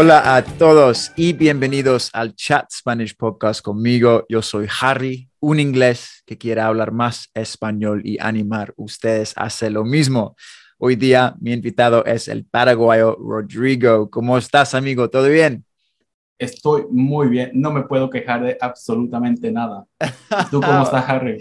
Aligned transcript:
Hola 0.00 0.36
a 0.36 0.44
todos 0.44 1.10
y 1.16 1.32
bienvenidos 1.32 2.10
al 2.12 2.36
Chat 2.36 2.70
Spanish 2.70 3.16
Podcast 3.16 3.62
conmigo. 3.62 4.24
Yo 4.28 4.42
soy 4.42 4.68
Harry, 4.80 5.28
un 5.40 5.58
inglés 5.58 6.22
que 6.24 6.38
quiere 6.38 6.60
hablar 6.60 6.92
más 6.92 7.28
español 7.34 8.02
y 8.04 8.16
animar 8.20 8.72
ustedes 8.76 9.36
a 9.36 9.46
hacer 9.46 9.72
lo 9.72 9.84
mismo. 9.84 10.36
Hoy 10.78 10.94
día 10.94 11.34
mi 11.40 11.52
invitado 11.52 12.04
es 12.04 12.28
el 12.28 12.44
paraguayo 12.44 13.16
Rodrigo. 13.16 14.08
¿Cómo 14.08 14.38
estás, 14.38 14.72
amigo? 14.72 15.10
¿Todo 15.10 15.28
bien? 15.28 15.64
Estoy 16.38 16.84
muy 16.92 17.26
bien, 17.26 17.50
no 17.54 17.72
me 17.72 17.82
puedo 17.82 18.08
quejar 18.08 18.44
de 18.44 18.56
absolutamente 18.60 19.50
nada. 19.50 19.84
¿Tú 20.48 20.60
cómo 20.60 20.84
estás, 20.84 21.04
Harry? 21.08 21.38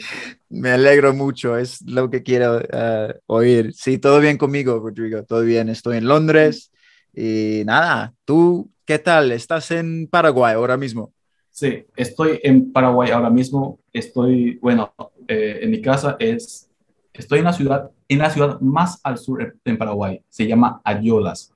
Me 0.49 0.71
alegro 0.71 1.13
mucho, 1.13 1.59
es 1.59 1.83
lo 1.83 2.09
que 2.09 2.23
quiero 2.23 2.57
uh, 2.57 3.13
oír. 3.27 3.71
Sí, 3.75 3.99
todo 3.99 4.19
bien 4.19 4.39
conmigo, 4.39 4.79
Rodrigo, 4.79 5.23
todo 5.25 5.43
bien. 5.43 5.69
Estoy 5.69 5.97
en 5.97 6.07
Londres 6.07 6.71
y 7.17 7.63
nada, 7.65 8.13
¿tú 8.25 8.69
qué 8.85 8.99
tal? 8.99 9.31
¿Estás 9.31 9.71
en 9.71 10.07
Paraguay 10.07 10.53
ahora 10.53 10.77
mismo? 10.77 11.11
Sí, 11.49 11.85
estoy 11.95 12.39
en 12.43 12.71
Paraguay 12.71 13.09
ahora 13.09 13.31
mismo. 13.31 13.79
Estoy, 13.91 14.59
bueno, 14.61 14.93
eh, 15.27 15.59
en 15.63 15.71
mi 15.71 15.81
casa 15.81 16.15
es, 16.19 16.69
estoy 17.11 17.39
en 17.39 17.45
la 17.45 17.53
ciudad, 17.53 17.89
en 18.07 18.19
la 18.19 18.29
ciudad 18.29 18.59
más 18.61 18.99
al 19.03 19.17
sur 19.17 19.55
en 19.65 19.77
Paraguay. 19.77 20.21
Se 20.29 20.45
llama 20.45 20.79
Ayolas. 20.83 21.51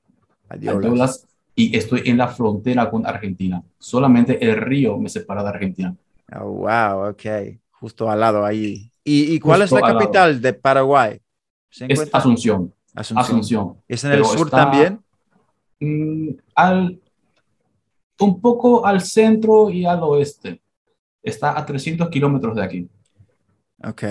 Ayolas. 0.49 0.85
Ayolas 0.85 1.27
y 1.53 1.77
estoy 1.77 2.01
en 2.05 2.17
la 2.17 2.27
frontera 2.29 2.89
con 2.89 3.05
Argentina. 3.05 3.61
Solamente 3.77 4.43
el 4.43 4.55
río 4.57 4.97
me 4.97 5.09
separa 5.09 5.43
de 5.43 5.49
Argentina. 5.49 5.95
Oh, 6.39 6.45
wow, 6.65 7.09
ok. 7.09 7.23
Justo 7.71 8.09
al 8.09 8.19
lado 8.19 8.43
ahí. 8.43 8.89
¿Y, 9.03 9.35
y 9.35 9.39
cuál 9.39 9.61
Justo 9.61 9.75
es 9.77 9.81
la 9.83 9.87
lado. 9.89 9.99
capital 9.99 10.41
de 10.41 10.53
Paraguay? 10.53 11.19
¿Se 11.69 11.85
Es? 11.87 12.09
Asunción. 12.11 12.73
Asunción. 12.95 13.17
Asunción. 13.23 13.77
¿Es 13.87 14.03
en 14.03 14.13
el 14.13 14.25
sur 14.25 14.47
está- 14.47 14.57
también? 14.65 14.99
Mm, 15.81 16.29
al, 16.55 17.01
un 18.19 18.39
poco 18.39 18.85
al 18.85 19.01
centro 19.01 19.69
y 19.69 19.85
al 19.85 20.01
oeste. 20.03 20.61
Está 21.23 21.57
a 21.57 21.65
300 21.65 22.09
kilómetros 22.09 22.55
de 22.55 22.63
aquí. 22.63 22.89
Ok. 23.83 24.03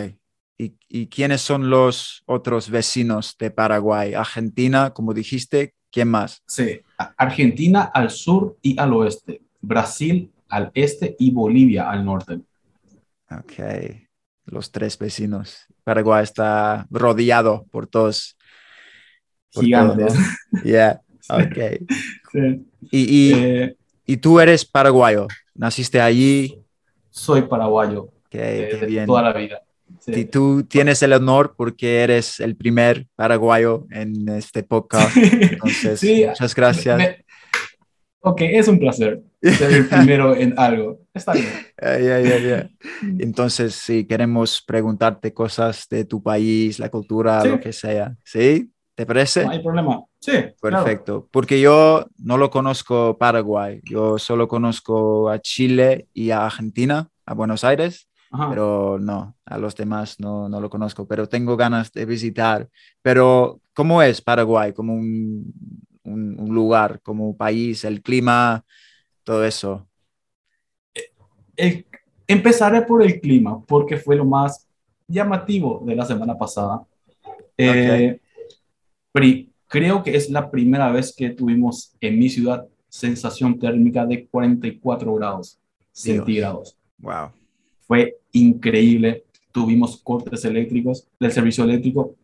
¿Y, 0.58 0.74
¿Y 0.88 1.06
quiénes 1.06 1.40
son 1.40 1.70
los 1.70 2.22
otros 2.26 2.68
vecinos 2.68 3.36
de 3.38 3.50
Paraguay? 3.50 4.14
Argentina, 4.14 4.90
como 4.92 5.14
dijiste, 5.14 5.74
¿quién 5.90 6.08
más? 6.08 6.42
Sí, 6.46 6.80
Argentina 7.16 7.82
al 7.82 8.10
sur 8.10 8.58
y 8.60 8.78
al 8.78 8.92
oeste. 8.92 9.42
Brasil 9.60 10.32
al 10.48 10.70
este 10.74 11.16
y 11.18 11.30
Bolivia 11.30 11.88
al 11.88 12.04
norte. 12.04 12.40
Ok. 13.30 14.02
Los 14.46 14.72
tres 14.72 14.98
vecinos. 14.98 15.66
Paraguay 15.84 16.24
está 16.24 16.86
rodeado 16.90 17.64
por 17.70 17.86
todos. 17.86 18.36
por 19.52 19.64
Gigantes. 19.64 20.14
todos, 20.14 20.26
¿no? 20.52 20.62
Yeah. 20.62 21.00
Ok. 21.36 21.88
Sí. 22.32 22.64
Y, 22.92 23.00
y, 23.30 23.32
Eh, 23.34 23.76
y 24.06 24.16
tú 24.18 24.38
eres 24.40 24.64
paraguayo. 24.64 25.26
Naciste 25.54 26.00
allí. 26.00 26.62
soy 27.10 27.42
paraguayo 27.42 28.12
Qué, 28.28 28.38
eh, 28.38 28.76
qué 28.78 28.86
de 28.86 29.06
toda 29.06 29.22
la 29.22 29.32
vida. 29.32 29.62
Sí. 29.98 30.12
Y 30.14 30.24
tú 30.26 30.62
tienes 30.62 31.02
el 31.02 31.12
honor 31.12 31.54
porque 31.56 32.02
eres 32.02 32.38
el 32.38 32.54
primer 32.54 33.08
paraguayo 33.16 33.86
en 33.90 34.28
este 34.28 34.62
podcast. 34.62 35.16
Entonces, 35.16 35.98
Sí, 35.98 36.24
muchas 36.26 36.54
gracias. 36.54 36.96
Me- 36.98 37.24
ok, 38.20 38.40
es 38.42 38.68
un 38.68 38.78
placer 38.78 39.22
ser 39.42 39.72
el 39.72 39.88
primero 39.88 40.36
en 40.36 40.54
algo. 40.56 41.00
Está 41.12 41.32
bien. 41.32 41.48
Ya, 41.82 41.98
ya, 41.98 42.20
ya, 42.20 42.38
ya. 42.38 42.70
Entonces, 43.18 43.74
sí, 43.74 44.04
queremos 44.06 44.62
preguntarte 44.64 45.34
cosas 45.34 45.86
de 45.90 46.04
tu 46.04 46.22
país, 46.22 46.78
la 46.78 46.88
cultura, 46.90 47.42
Sí. 47.42 47.48
lo 47.48 47.58
que 47.58 47.72
sea. 47.72 48.14
¿Sí? 48.24 48.70
¿Te 48.94 49.04
parece? 49.04 49.44
No 49.44 49.50
hay 49.50 49.62
problema. 49.62 50.04
Sí, 50.20 50.32
claro. 50.32 50.84
Perfecto. 50.84 51.28
Porque 51.30 51.60
yo 51.60 52.06
no 52.18 52.36
lo 52.36 52.50
conozco 52.50 53.16
Paraguay. 53.18 53.80
Yo 53.84 54.18
solo 54.18 54.46
conozco 54.48 55.30
a 55.30 55.38
Chile 55.40 56.08
y 56.12 56.30
a 56.30 56.44
Argentina, 56.44 57.08
a 57.26 57.34
Buenos 57.34 57.64
Aires. 57.64 58.06
Ajá. 58.32 58.48
pero 58.48 58.96
no, 59.00 59.36
a 59.44 59.58
los 59.58 59.74
demás 59.74 60.20
no, 60.20 60.48
no 60.48 60.60
lo 60.60 60.70
conozco, 60.70 61.04
pero 61.04 61.28
tengo 61.28 61.56
ganas 61.56 61.90
de 61.90 62.04
visitar. 62.06 62.68
Pero, 63.02 63.60
¿cómo 63.74 64.02
es 64.02 64.22
Paraguay? 64.22 64.72
Como 64.72 64.94
un, 64.94 65.52
un, 66.04 66.38
un 66.38 66.54
lugar, 66.54 67.00
como 67.02 67.26
un 67.28 67.36
país, 67.36 67.82
el 67.84 68.02
clima, 68.02 68.64
todo 69.24 69.44
eso. 69.44 69.88
El- 71.56 71.86
empezaré 72.26 72.82
por 72.82 73.02
el 73.02 73.20
clima, 73.20 73.60
porque 73.66 73.96
fue 73.96 74.16
lo 74.16 74.24
más 74.24 74.66
llamativo 75.08 75.82
de 75.84 75.96
la 75.96 76.06
semana 76.06 76.38
pasada. 76.38 76.82
Eh, 77.56 78.20
pri- 79.12 79.49
creo 79.70 80.02
que 80.02 80.16
es 80.16 80.28
la 80.30 80.50
primera 80.50 80.90
vez 80.90 81.14
que 81.16 81.30
tuvimos 81.30 81.94
en 82.00 82.18
mi 82.18 82.28
ciudad 82.28 82.66
sensación 82.88 83.56
térmica 83.58 84.04
de 84.04 84.26
44 84.26 85.14
grados 85.14 85.58
centígrados. 85.92 86.76
Wow. 86.98 87.30
Fue 87.86 88.16
increíble. 88.32 89.24
Tuvimos 89.52 89.96
cortes 90.02 90.44
eléctricos 90.44 91.06
del 91.20 91.30
servicio 91.32 91.62
eléctrico. 91.64 92.16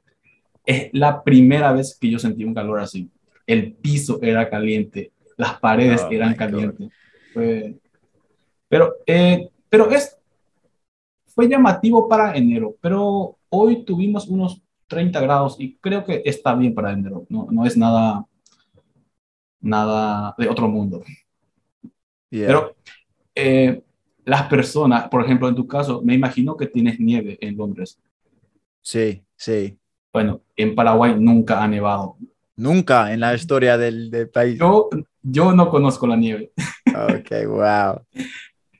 Es 0.64 0.88
la 0.92 1.22
primera 1.22 1.72
vez 1.72 1.96
que 2.00 2.10
yo 2.10 2.18
sentí 2.18 2.42
un 2.44 2.52
calor 2.54 2.80
así. 2.80 3.08
El 3.46 3.72
piso 3.74 4.18
era 4.22 4.50
caliente, 4.50 5.12
las 5.36 5.60
paredes 5.60 6.02
Oh, 6.04 6.10
eran 6.10 6.34
calientes. 6.34 6.88
Fue- 7.32 7.76
Pero, 8.68 8.94
eh, 9.06 9.48
pero 9.68 9.88
es, 9.92 10.16
fue 11.26 11.48
llamativo 11.48 12.08
para 12.08 12.36
enero, 12.36 12.74
pero 12.80 13.36
hoy 13.48 13.84
tuvimos 13.84 14.26
unos 14.26 14.60
30 14.86 15.20
grados 15.20 15.56
y 15.58 15.76
creo 15.76 16.04
que 16.04 16.22
está 16.24 16.54
bien 16.54 16.74
para 16.74 16.92
enero. 16.92 17.26
No, 17.28 17.48
no 17.50 17.66
es 17.66 17.76
nada, 17.76 18.24
nada 19.60 20.34
de 20.38 20.48
otro 20.48 20.68
mundo. 20.68 21.02
Yeah. 22.30 22.46
Pero 22.46 22.76
eh, 23.34 23.82
las 24.24 24.42
personas, 24.48 25.08
por 25.08 25.24
ejemplo, 25.24 25.48
en 25.48 25.54
tu 25.54 25.66
caso, 25.66 26.02
me 26.02 26.14
imagino 26.14 26.56
que 26.56 26.66
tienes 26.66 26.98
nieve 26.98 27.38
en 27.40 27.56
Londres. 27.56 27.98
sí, 28.80 29.22
sí. 29.36 29.78
Bueno, 30.12 30.40
en 30.56 30.74
Paraguay 30.74 31.14
nunca 31.18 31.62
ha 31.62 31.68
nevado. 31.68 32.16
Nunca 32.56 33.12
en 33.12 33.20
la 33.20 33.34
historia 33.34 33.76
del, 33.76 34.10
del 34.10 34.30
país. 34.30 34.58
Yo, 34.58 34.88
yo 35.22 35.52
no 35.52 35.68
conozco 35.68 36.06
la 36.06 36.16
nieve. 36.16 36.52
Ok, 36.86 37.46
wow. 37.46 38.00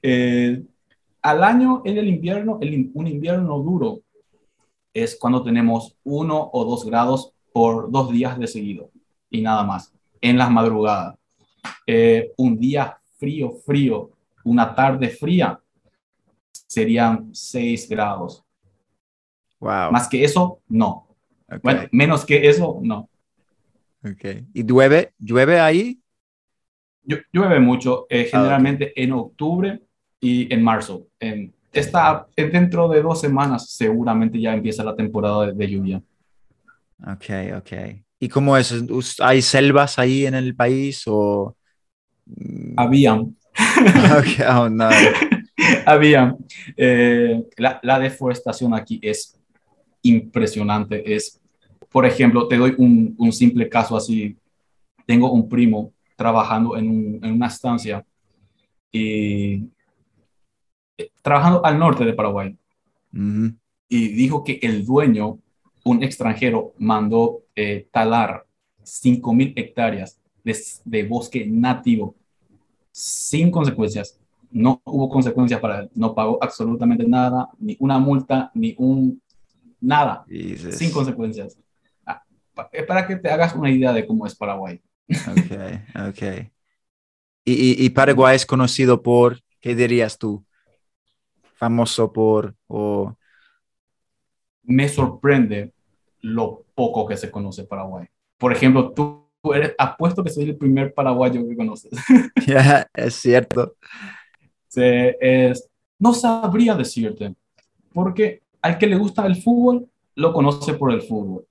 Eh, 0.08 0.62
al 1.20 1.42
año, 1.42 1.82
en 1.84 1.98
el 1.98 2.06
invierno, 2.06 2.58
el 2.60 2.92
un 2.94 3.08
invierno 3.08 3.58
duro 3.58 4.02
es 5.02 5.16
cuando 5.18 5.42
tenemos 5.42 5.96
uno 6.04 6.50
o 6.52 6.64
dos 6.64 6.84
grados 6.84 7.32
por 7.52 7.90
dos 7.90 8.10
días 8.10 8.38
de 8.38 8.46
seguido 8.46 8.90
y 9.30 9.40
nada 9.42 9.62
más, 9.64 9.92
en 10.20 10.38
las 10.38 10.50
madrugadas. 10.50 11.16
Eh, 11.86 12.32
un 12.36 12.58
día 12.58 12.98
frío, 13.18 13.52
frío, 13.64 14.10
una 14.44 14.74
tarde 14.74 15.08
fría, 15.08 15.58
serían 16.66 17.34
seis 17.34 17.88
grados. 17.88 18.44
Wow. 19.60 19.90
Más 19.90 20.08
que 20.08 20.22
eso, 20.24 20.60
no. 20.68 21.08
Bueno, 21.62 21.82
menos 21.92 22.24
que 22.24 22.48
eso, 22.48 22.78
no. 22.82 23.08
ok. 24.04 24.24
¿Y 24.52 24.64
llueve? 24.64 25.12
¿Llueve 25.18 25.60
ahí? 25.60 26.00
Llu- 27.04 27.24
Llueve 27.32 27.60
mucho, 27.60 28.02
Ah, 28.02 28.06
eh, 28.10 28.24
generalmente 28.30 28.92
en 29.00 29.12
octubre 29.12 29.80
y 30.20 30.52
en 30.52 30.62
marzo. 30.62 31.06
En, 31.20 31.54
está, 31.80 32.26
eh, 32.36 32.48
dentro 32.48 32.88
de 32.88 33.02
dos 33.02 33.20
semanas 33.20 33.70
seguramente 33.70 34.40
ya 34.40 34.54
empieza 34.54 34.84
la 34.84 34.94
temporada 34.94 35.46
de, 35.46 35.52
de 35.52 35.68
lluvia. 35.68 36.02
Ok, 37.06 37.24
ok. 37.58 37.72
¿Y 38.18 38.28
cómo 38.28 38.56
es? 38.56 38.72
¿Us- 38.72 39.20
¿Hay 39.20 39.42
selvas 39.42 39.98
ahí 39.98 40.26
en 40.26 40.34
el 40.34 40.54
país 40.54 41.02
o...? 41.06 41.56
Mm, 42.26 42.74
Habían, 42.76 43.36
Ok, 44.18 44.44
oh, 44.48 44.68
no. 44.68 44.88
había, 45.86 46.36
eh, 46.76 47.42
la, 47.56 47.80
la, 47.82 47.98
deforestación 47.98 48.74
aquí 48.74 48.98
es 49.02 49.38
impresionante. 50.02 51.14
Es, 51.14 51.40
por 51.90 52.04
ejemplo, 52.06 52.48
te 52.48 52.56
doy 52.56 52.74
un, 52.78 53.14
un 53.18 53.32
simple 53.32 53.68
caso 53.68 53.96
así. 53.96 54.36
Tengo 55.06 55.32
un 55.32 55.48
primo 55.48 55.92
trabajando 56.16 56.76
en, 56.76 56.88
un, 56.88 57.20
en 57.22 57.32
una 57.32 57.46
estancia 57.46 58.04
y 58.92 59.62
trabajando 61.22 61.64
al 61.64 61.78
norte 61.78 62.04
de 62.04 62.12
Paraguay. 62.12 62.56
Y 63.88 64.08
dijo 64.08 64.44
que 64.44 64.58
el 64.62 64.84
dueño, 64.84 65.38
un 65.84 66.02
extranjero, 66.02 66.74
mandó 66.78 67.42
eh, 67.54 67.88
talar 67.90 68.46
5.000 68.82 69.54
hectáreas 69.56 70.20
de, 70.44 70.56
de, 70.84 71.02
bosque 71.04 71.46
nativo 71.46 72.14
sin 72.92 73.50
consecuencias. 73.50 74.18
No 74.50 74.80
hubo 74.84 75.08
consecuencias 75.08 75.60
para 75.60 75.80
él. 75.80 75.90
No 75.94 76.14
pagó 76.14 76.38
absolutamente 76.42 77.04
nada, 77.06 77.48
ni 77.58 77.76
una 77.80 77.98
multa, 77.98 78.50
ni 78.54 78.74
un 78.78 79.20
nada, 79.80 80.24
sin 80.70 80.90
consecuencias. 80.90 81.58
Ah, 82.04 82.22
es 82.72 82.84
para 82.84 83.06
que 83.06 83.16
te 83.16 83.30
hagas 83.30 83.54
una 83.54 83.70
idea 83.70 83.92
de 83.92 84.06
cómo 84.06 84.26
es 84.26 84.34
Paraguay. 84.34 84.80
Ok, 85.08 86.08
ok. 86.08 86.50
¿Y, 87.44 87.84
y, 87.84 87.90
Paraguay 87.90 88.34
es 88.34 88.44
conocido 88.44 89.02
por, 89.02 89.40
qué 89.60 89.76
dirías 89.76 90.18
tú? 90.18 90.44
Famoso 91.56 92.12
por, 92.12 92.54
o... 92.68 93.16
Me 94.62 94.88
sorprende 94.88 95.72
lo 96.20 96.64
poco 96.74 97.06
que 97.06 97.16
se 97.16 97.30
conoce 97.30 97.64
Paraguay. 97.64 98.06
Por 98.36 98.52
ejemplo, 98.52 98.92
tú 98.92 99.26
eres, 99.54 99.74
apuesto 99.78 100.22
que 100.22 100.30
soy 100.30 100.44
el 100.44 100.56
primer 100.56 100.92
paraguayo 100.92 101.46
que 101.48 101.56
conoces. 101.56 101.92
Ya, 102.46 102.88
es 102.94 103.14
cierto. 103.14 103.74
es, 104.74 105.68
no 105.98 106.12
sabría 106.12 106.74
decirte, 106.74 107.34
porque 107.92 108.42
al 108.60 108.78
que 108.78 108.86
le 108.86 108.96
gusta 108.96 109.26
el 109.26 109.36
fútbol, 109.36 109.88
lo 110.14 110.32
conoce 110.32 110.74
por 110.74 110.92
el 110.92 111.02
fútbol. 111.02 111.46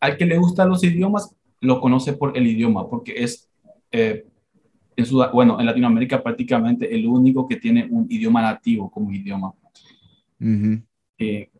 Al 0.00 0.16
que 0.16 0.26
le 0.26 0.38
gustan 0.38 0.68
los 0.68 0.82
idiomas, 0.82 1.34
lo 1.60 1.80
conoce 1.80 2.14
por 2.14 2.36
el 2.36 2.46
idioma, 2.46 2.88
porque 2.88 3.22
es, 3.22 3.50
eh, 3.92 4.26
en 5.02 5.32
bueno, 5.32 5.58
en 5.58 5.66
Latinoamérica 5.66 6.22
prácticamente 6.22 6.94
el 6.94 7.06
único 7.06 7.46
que 7.46 7.56
tiene 7.56 7.86
un 7.90 8.06
idioma 8.08 8.42
nativo 8.42 8.90
como 8.90 9.12
idioma. 9.12 9.52
Eh, 11.18 11.50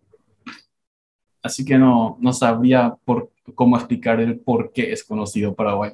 así 1.43 1.65
que 1.65 1.79
no, 1.79 2.17
no 2.21 2.33
sabría 2.33 2.95
por, 3.05 3.33
cómo 3.55 3.77
explicar 3.77 4.21
el 4.21 4.39
por 4.39 4.73
qué 4.73 4.93
es 4.93 5.05
conocido 5.05 5.55
Paraguay. 5.55 5.93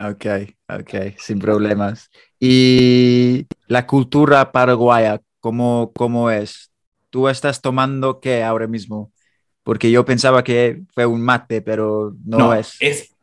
Ok, 0.00 0.26
ok, 0.68 1.16
sin 1.18 1.38
problemas. 1.40 2.10
¿Y 2.38 3.46
la 3.66 3.86
cultura 3.86 4.52
paraguaya, 4.52 5.20
cómo, 5.40 5.92
cómo 5.94 6.30
es? 6.30 6.70
¿Tú 7.10 7.28
estás 7.28 7.60
tomando 7.60 8.20
qué 8.20 8.44
ahora 8.44 8.68
mismo? 8.68 9.12
Porque 9.64 9.90
yo 9.90 10.04
pensaba 10.04 10.44
que 10.44 10.82
fue 10.94 11.04
un 11.04 11.20
mate, 11.20 11.62
pero 11.62 12.14
no, 12.24 12.38
no 12.38 12.54
es. 12.54 12.76
Es 12.80 13.17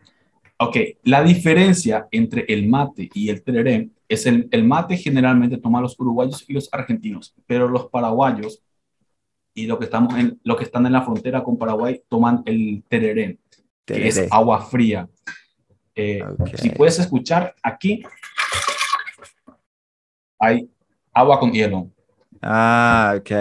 Ok, 0.57 0.77
la 1.03 1.21
diferencia 1.21 2.07
entre 2.11 2.45
el 2.47 2.67
mate 2.67 3.09
y 3.13 3.29
el 3.29 3.43
tereré 3.43 3.89
es 4.07 4.25
el, 4.25 4.47
el 4.51 4.63
mate 4.63 4.95
generalmente 4.95 5.57
toma 5.57 5.81
los 5.81 5.99
uruguayos 5.99 6.45
y 6.47 6.53
los 6.53 6.69
argentinos, 6.71 7.35
pero 7.45 7.67
los 7.67 7.87
paraguayos 7.87 8.61
y 9.53 9.67
lo 9.67 9.77
que, 9.79 9.85
estamos 9.85 10.13
en, 10.15 10.39
lo 10.43 10.55
que 10.55 10.63
están 10.63 10.85
en 10.85 10.93
la 10.93 11.01
frontera 11.01 11.43
con 11.43 11.57
Paraguay 11.57 12.01
toman 12.09 12.43
el 12.45 12.83
tereré, 12.87 13.39
que 13.85 14.07
es 14.07 14.27
agua 14.31 14.65
fría. 14.65 15.09
Eh, 15.95 16.23
si 16.55 16.69
puedes 16.69 16.99
escuchar, 16.99 17.55
aquí 17.63 18.03
hay 20.37 20.69
agua 21.13 21.39
con 21.39 21.51
hielo. 21.51 21.89
Ah, 22.41 23.15
ok. 23.17 23.31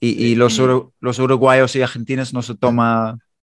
Y, 0.00 0.26
y 0.26 0.34
los, 0.34 0.60
los 1.00 1.18
uruguayos 1.18 1.74
y 1.76 1.82
argentinos 1.82 2.32
no 2.32 2.42
se 2.42 2.54
toma 2.54 3.18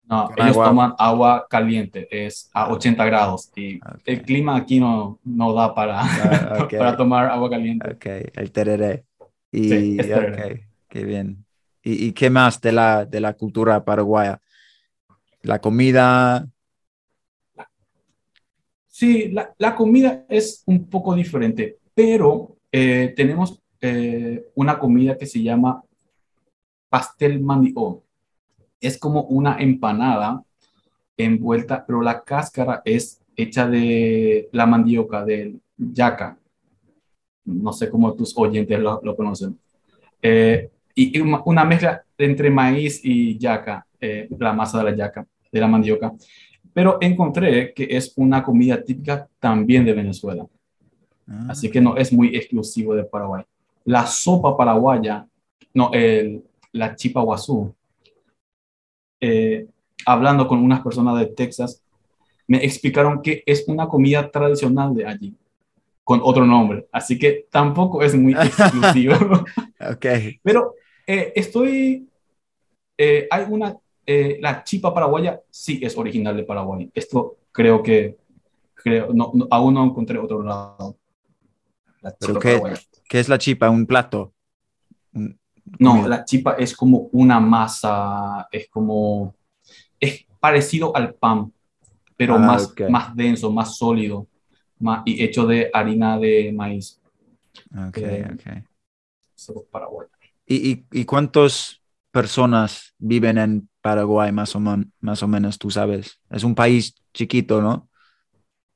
no, 0.08 0.30
ellos 0.36 0.56
toman 0.56 0.94
agua 0.98 1.46
caliente, 1.50 2.08
es 2.10 2.50
a 2.54 2.72
80 2.72 3.04
grados 3.04 3.50
y 3.54 3.78
el 4.06 4.22
clima 4.22 4.56
aquí 4.56 4.80
no, 4.80 5.18
no 5.22 5.52
da 5.52 5.74
para, 5.74 6.00
ah, 6.00 6.68
para 6.78 6.96
tomar 6.96 7.26
agua 7.26 7.50
caliente. 7.50 7.90
Ok, 7.92 8.06
el 8.34 8.50
tereré. 8.50 9.04
Y, 9.52 9.68
sí, 9.68 9.98
qué 10.88 11.04
bien. 11.04 11.44
¿Y, 11.82 12.06
¿Y, 12.06 12.12
qué 12.12 12.30
más 12.30 12.60
de 12.60 12.72
la, 12.72 13.04
de 13.04 13.20
la 13.20 13.34
cultura 13.34 13.84
paraguaya? 13.84 14.40
¿La 15.42 15.60
comida? 15.60 16.48
Sí, 18.86 19.28
la, 19.28 19.54
la 19.58 19.74
comida 19.76 20.24
es 20.28 20.62
un 20.66 20.88
poco 20.88 21.14
diferente, 21.14 21.78
pero 21.94 22.56
eh, 22.72 23.12
tenemos 23.14 23.62
eh, 23.80 24.48
una 24.54 24.78
comida 24.78 25.16
que 25.16 25.26
se 25.26 25.42
llama 25.42 25.82
pastel 26.88 27.40
mandio 27.40 28.02
es 28.80 28.98
como 28.98 29.22
una 29.22 29.58
empanada 29.58 30.42
envuelta, 31.16 31.84
pero 31.84 32.00
la 32.00 32.22
cáscara 32.22 32.82
es 32.84 33.20
hecha 33.36 33.68
de 33.68 34.48
la 34.52 34.66
mandioca, 34.66 35.24
de 35.24 35.56
yaca. 35.76 36.38
No 37.44 37.72
sé 37.72 37.88
cómo 37.88 38.14
tus 38.14 38.36
oyentes 38.36 38.78
lo, 38.78 39.16
conocen. 39.16 39.58
Eh, 40.22 40.70
y 40.94 41.20
una 41.20 41.64
mezcla 41.64 42.02
entre 42.16 42.50
maíz 42.50 43.00
y 43.04 43.38
yaca, 43.38 43.86
eh, 44.00 44.28
la 44.38 44.52
masa 44.52 44.78
de 44.78 44.90
la 44.90 44.96
yaca, 44.96 45.26
de 45.50 45.60
la 45.60 45.68
mandioca. 45.68 46.12
Pero 46.72 46.98
encontré 47.00 47.72
que 47.72 47.88
es 47.90 48.12
una 48.16 48.42
comida 48.42 48.82
típica 48.82 49.28
también 49.38 49.84
de 49.84 49.92
Venezuela. 49.92 50.46
Ah. 51.26 51.46
Así 51.50 51.70
que 51.70 51.80
no 51.80 51.96
es 51.96 52.12
muy 52.12 52.36
exclusivo 52.36 52.94
de 52.94 53.04
Paraguay. 53.04 53.44
La 53.84 54.06
sopa 54.06 54.56
paraguaya, 54.56 55.26
no, 55.72 55.90
el, 55.92 56.44
la 56.72 56.94
chipa 56.94 57.22
guazú, 57.22 57.74
eh, 59.20 59.66
hablando 60.06 60.46
con 60.46 60.58
unas 60.58 60.80
personas 60.80 61.18
de 61.18 61.26
Texas, 61.26 61.82
me 62.46 62.64
explicaron 62.64 63.22
que 63.22 63.42
es 63.46 63.64
una 63.68 63.88
comida 63.88 64.30
tradicional 64.30 64.94
de 64.94 65.06
allí, 65.06 65.34
con 66.04 66.20
otro 66.22 66.46
nombre. 66.46 66.88
Así 66.92 67.18
que 67.18 67.46
tampoco 67.50 68.02
es 68.02 68.14
muy 68.14 68.32
exclusivo. 68.40 69.14
okay. 69.92 70.40
Pero 70.42 70.74
eh, 71.06 71.32
estoy, 71.36 72.08
eh, 72.96 73.26
hay 73.30 73.46
una, 73.48 73.76
la 74.40 74.64
chipa 74.64 74.94
paraguaya 74.94 75.40
sí 75.50 75.80
es 75.82 75.96
original 75.96 76.36
de 76.36 76.44
Paraguay. 76.44 76.90
Esto 76.94 77.36
creo 77.52 77.82
que, 77.82 78.16
creo, 78.74 79.12
no, 79.12 79.32
aún 79.50 79.74
no 79.74 79.84
encontré 79.84 80.18
otro 80.18 80.42
lado. 80.42 80.96
qué, 82.40 82.62
qué, 83.08 83.20
es 83.20 83.28
la 83.28 83.36
chipa? 83.36 83.68
¿Un 83.68 83.84
plato? 83.84 84.32
No, 85.78 86.06
la 86.06 86.24
chipa 86.24 86.54
es 86.54 86.76
como 86.76 87.08
una 87.12 87.40
masa, 87.40 88.48
es 88.50 88.68
como, 88.68 89.34
es 90.00 90.26
parecido 90.40 90.94
al 90.96 91.14
pan, 91.14 91.52
pero 92.16 92.34
ah, 92.34 92.38
más, 92.38 92.74
más 92.88 93.14
denso, 93.14 93.50
más 93.50 93.76
sólido, 93.76 94.26
más, 94.78 95.02
y 95.04 95.22
hecho 95.22 95.46
de 95.46 95.70
harina 95.72 96.18
de 96.18 96.52
maíz. 96.52 97.00
Ok, 97.88 97.98
eh, 97.98 98.26
ok. 98.32 99.64
Paraguay. 99.70 100.06
¿Y, 100.46 100.70
y, 100.70 100.86
y 100.90 101.04
cuántas 101.04 101.80
personas 102.10 102.94
viven 102.98 103.38
en 103.38 103.68
Paraguay 103.80 104.32
más 104.32 104.56
o, 104.56 104.60
más 104.60 105.22
o 105.22 105.28
menos, 105.28 105.58
tú 105.58 105.70
sabes? 105.70 106.20
Es 106.30 106.44
un 106.44 106.54
país 106.54 106.94
chiquito, 107.12 107.60
¿no? 107.60 107.88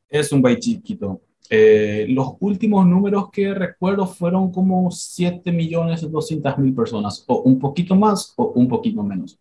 Es 0.09 0.31
un 0.33 0.43
país 0.43 0.59
chiquito. 0.61 1.23
Eh, 1.51 2.07
los 2.09 2.35
últimos 2.41 2.87
números 2.87 3.31
que 3.31 3.53
recuerdo 3.53 4.07
fueron 4.07 4.51
como 4.51 4.91
7.200.000 4.91 6.75
personas, 6.75 7.25
o 7.27 7.43
un 7.43 7.59
poquito 7.59 7.95
más 7.95 8.33
o 8.37 8.53
un 8.55 8.69
poquito 8.69 9.03
menos. 9.03 9.39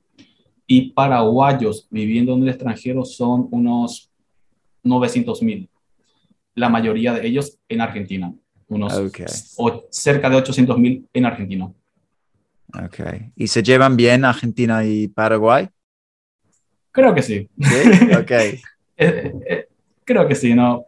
Y 0.68 0.92
paraguayos 0.92 1.88
viviendo 1.90 2.34
en 2.34 2.44
el 2.44 2.50
extranjero 2.50 3.06
son 3.06 3.48
unos 3.52 4.12
900.000. 4.84 5.70
La 6.56 6.70
mayoría 6.70 7.14
de 7.14 7.26
ellos 7.28 7.58
en 7.70 7.82
Argentina, 7.82 8.34
unos 8.68 8.94
o 9.58 9.84
cerca 9.90 10.30
de 10.30 10.38
800.000 10.38 11.08
en 11.14 11.26
Argentina. 11.26 11.72
Ok. 12.74 13.00
¿Y 13.36 13.48
se 13.48 13.64
llevan 13.64 13.96
bien 13.98 14.26
Argentina 14.26 14.84
y 14.86 15.08
Paraguay? 15.08 15.70
Creo 16.92 17.14
que 17.14 17.22
sí. 17.22 17.50
¿Sí? 17.60 18.10
Ok. 18.20 18.32
Eh, 18.32 19.34
eh, 19.50 19.68
creo 20.04 20.28
que 20.28 20.36
sí, 20.36 20.54
¿no? 20.54 20.86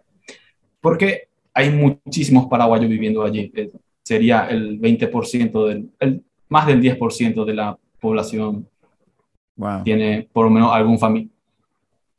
Porque 0.83 1.29
hay 1.53 1.69
muchísimos 1.71 2.47
paraguayos 2.47 2.89
viviendo 2.89 3.23
allí. 3.23 3.49
Eh, 3.55 3.71
sería 4.03 4.47
el 4.49 4.81
20% 4.81 5.65
del, 5.65 5.89
el, 5.97 6.21
más 6.49 6.67
del 6.67 6.81
10% 6.81 7.45
de 7.45 7.53
la 7.53 7.77
población 8.01 8.67
tiene 9.85 10.27
por 10.33 10.45
lo 10.45 10.51
menos 10.51 10.73
algún 10.73 10.99
familiar. 10.99 11.31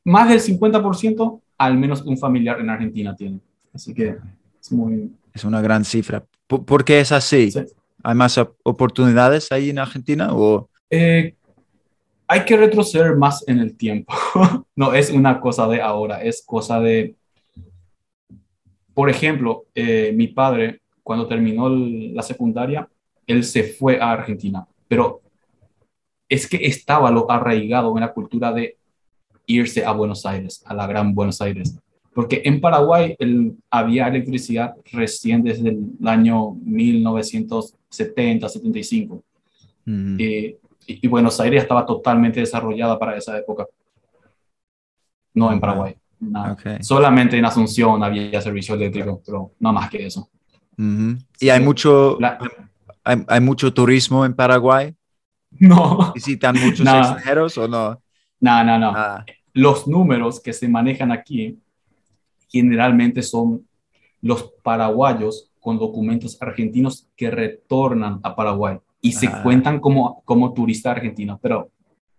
Más 0.05 0.31
del 0.31 0.41
50%, 0.41 1.41
al 1.59 1.77
menos 1.77 2.01
un 2.03 2.17
familiar 2.17 2.59
en 2.59 2.71
Argentina 2.71 3.15
tiene. 3.15 3.39
Así 3.75 3.93
que 3.93 4.17
es 4.59 4.73
muy... 4.73 5.13
Es 5.35 5.45
una 5.45 5.61
gran 5.61 5.85
cifra. 5.85 6.25
¿Por, 6.47 6.85
qué 6.85 7.01
es 7.01 7.13
así? 7.13 7.53
¿Hay 8.03 8.15
más 8.15 8.39
oportunidades 8.63 9.53
ahí 9.53 9.69
en 9.69 9.79
Argentina? 9.79 10.29
O... 10.33 10.71
Eh, 10.89 11.35
hay 12.27 12.45
que 12.47 12.57
retroceder 12.57 13.15
más 13.15 13.47
en 13.47 13.59
el 13.59 13.77
tiempo. 13.77 14.15
no 14.75 14.95
es 14.95 15.11
una 15.11 15.39
cosa 15.39 15.69
de 15.69 15.83
ahora, 15.83 16.23
es 16.23 16.43
cosa 16.47 16.81
de 16.81 17.15
por 18.95 19.11
ejemplo, 19.11 19.65
eh, 19.75 20.13
mi 20.15 20.29
padre 20.29 20.81
cuando 21.03 21.29
terminó 21.29 21.69
la 21.69 22.23
secundaria, 22.23 22.89
él 23.27 23.45
se 23.45 23.65
fue 23.65 24.01
a 24.01 24.13
Argentina, 24.13 24.67
pero 24.89 25.21
es 26.29 26.49
que 26.49 26.57
estaba 26.67 27.11
lo 27.11 27.31
arraigado 27.31 27.95
en 27.97 28.01
la 28.01 28.13
cultura 28.13 28.53
de 28.53 28.79
irse 29.47 29.85
a 29.85 29.93
Buenos 29.93 30.25
Aires, 30.25 30.63
a 30.67 30.75
la 30.75 30.87
gran 30.87 31.15
Buenos 31.15 31.41
Aires. 31.41 31.79
Porque 32.15 32.43
en 32.45 32.61
Paraguay 32.61 33.15
el, 33.19 33.57
había 33.71 34.09
electricidad 34.09 34.75
recién 34.93 35.43
desde 35.43 35.71
el 35.71 35.91
año 36.05 36.53
1970, 36.65 38.49
75. 38.49 39.23
Eh, 40.19 40.57
y, 40.87 41.09
Buenos 41.09 41.39
Aires 41.41 41.63
estaba 41.63 41.85
totalmente 41.85 42.41
desarrollada 42.41 42.99
para 42.99 43.17
esa 43.17 43.37
época. 43.37 43.67
No 45.35 45.53
en 45.53 45.61
Paraguay. 45.61 45.97
Solamente 46.81 47.37
en 47.37 47.45
Asunción 47.45 48.03
había 48.03 48.41
servicio 48.41 48.75
eléctrico, 48.75 49.23
pero 49.25 49.53
no 49.59 49.73
más 49.73 49.91
que 49.91 50.07
eso. 50.07 50.29
¿Y 51.41 51.49
hay 51.49 51.61
mucho, 51.61 52.19
hay, 53.05 53.41
mucho 53.41 53.73
turismo 53.73 54.25
en 54.25 54.35
Paraguay? 54.35 54.95
No. 55.51 56.13
¿Visitan 56.15 56.57
muchos 56.59 56.81
extranjeros 56.87 57.57
o 57.59 57.69
no? 57.69 58.01
No, 58.41 58.65
no, 58.65 58.79
no. 58.79 58.93
Ah. 58.95 59.25
Los 59.53 59.87
números 59.87 60.41
que 60.41 60.53
se 60.53 60.69
manejan 60.69 61.13
aquí 61.13 61.59
generalmente 62.49 63.23
son 63.23 63.67
los 64.21 64.53
paraguayos 64.63 65.51
con 65.61 65.79
documentos 65.79 66.37
argentinos 66.41 67.09
que 67.17 67.31
retornan 67.31 68.21
a 68.23 68.35
Paraguay 68.35 68.79
y 69.01 69.13
se 69.13 69.29
ah. 69.29 69.43
cuentan 69.43 69.81
como, 69.81 70.23
como 70.25 70.53
turista 70.53 70.91
argentino. 70.91 71.39
Pero, 71.43 71.71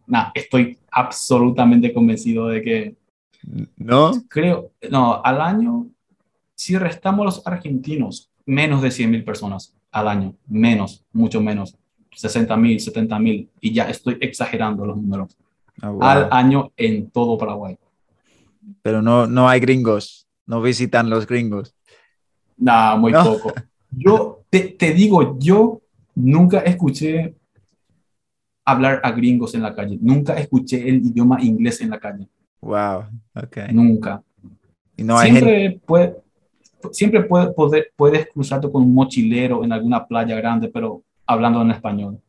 nada, 0.07 0.31
estoy 0.33 0.77
absolutamente 0.91 1.93
convencido 1.93 2.47
de 2.47 2.61
que... 2.61 2.95
¿No? 3.77 4.11
Creo, 4.29 4.71
no, 4.89 5.21
al 5.23 5.41
año, 5.41 5.87
si 6.55 6.77
restamos 6.77 7.25
los 7.25 7.47
argentinos, 7.47 8.29
menos 8.45 8.81
de 8.81 8.91
100 8.91 9.11
mil 9.11 9.23
personas 9.23 9.75
al 9.91 10.07
año, 10.07 10.35
menos, 10.47 11.03
mucho 11.13 11.41
menos, 11.41 11.75
60 12.11 12.55
mil, 12.57 12.79
70 12.79 13.19
mil, 13.19 13.49
y 13.61 13.73
ya 13.73 13.89
estoy 13.89 14.17
exagerando 14.19 14.85
los 14.85 14.97
números, 14.97 15.37
ah, 15.81 15.93
al 15.99 16.29
año 16.31 16.71
en 16.77 17.09
todo 17.09 17.37
Paraguay. 17.37 17.77
Pero 18.81 19.01
no, 19.01 19.27
no 19.27 19.47
hay 19.47 19.59
gringos, 19.59 20.27
no 20.45 20.61
visitan 20.61 21.09
los 21.09 21.27
gringos. 21.27 21.75
Nada, 22.57 22.95
muy 22.95 23.13
poco. 23.13 23.53
Yo 23.91 24.43
te, 24.49 24.59
te 24.61 24.93
digo, 24.93 25.37
yo 25.39 25.81
nunca 26.15 26.59
escuché 26.59 27.35
hablar 28.65 28.99
a 29.03 29.11
gringos 29.11 29.53
en 29.53 29.61
la 29.61 29.75
calle, 29.75 29.97
nunca 30.01 30.33
escuché 30.33 30.87
el 30.89 31.05
idioma 31.05 31.41
inglés 31.41 31.81
en 31.81 31.91
la 31.91 31.99
calle. 31.99 32.27
Wow, 32.65 33.05
ok. 33.35 33.57
Nunca. 33.71 34.23
Y 34.97 35.03
no 35.03 35.19
hay 35.19 35.29
Siempre 35.29 35.79
puede, 35.85 36.15
siempre 36.91 37.23
puede, 37.23 37.53
poder, 37.53 37.93
puedes 37.95 38.27
cruzarte 38.33 38.71
con 38.71 38.81
un 38.81 38.93
mochilero 38.93 39.63
en 39.63 39.71
alguna 39.71 40.07
playa 40.07 40.35
grande, 40.35 40.69
pero 40.69 41.03
hablando 41.27 41.61
en 41.61 41.71
español. 41.71 42.19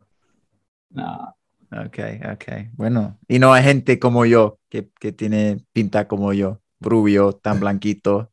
Ok, 1.72 1.98
ok. 2.34 2.44
Bueno, 2.74 3.18
y 3.26 3.38
no 3.38 3.54
hay 3.54 3.62
gente 3.62 3.98
como 3.98 4.26
yo, 4.26 4.58
que, 4.68 4.90
que 5.00 5.12
tiene 5.12 5.64
pinta 5.72 6.06
como 6.06 6.34
yo, 6.34 6.60
rubio, 6.80 7.32
tan 7.32 7.58
blanquito. 7.60 8.30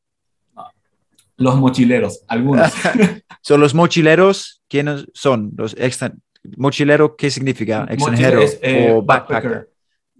Los 1.38 1.56
mochileros, 1.56 2.26
algunos. 2.28 2.70
¿Son 3.42 3.62
los 3.62 3.74
mochileros? 3.74 4.62
¿Quiénes 4.68 5.08
son? 5.14 5.54
Los 5.56 5.74
extra... 5.80 6.14
¿Mochilero 6.58 7.16
qué 7.16 7.32
significa? 7.32 7.88
¿Extranjero 7.90 8.42
eh, 8.62 8.92
o 8.92 9.02
backpacker? 9.02 9.72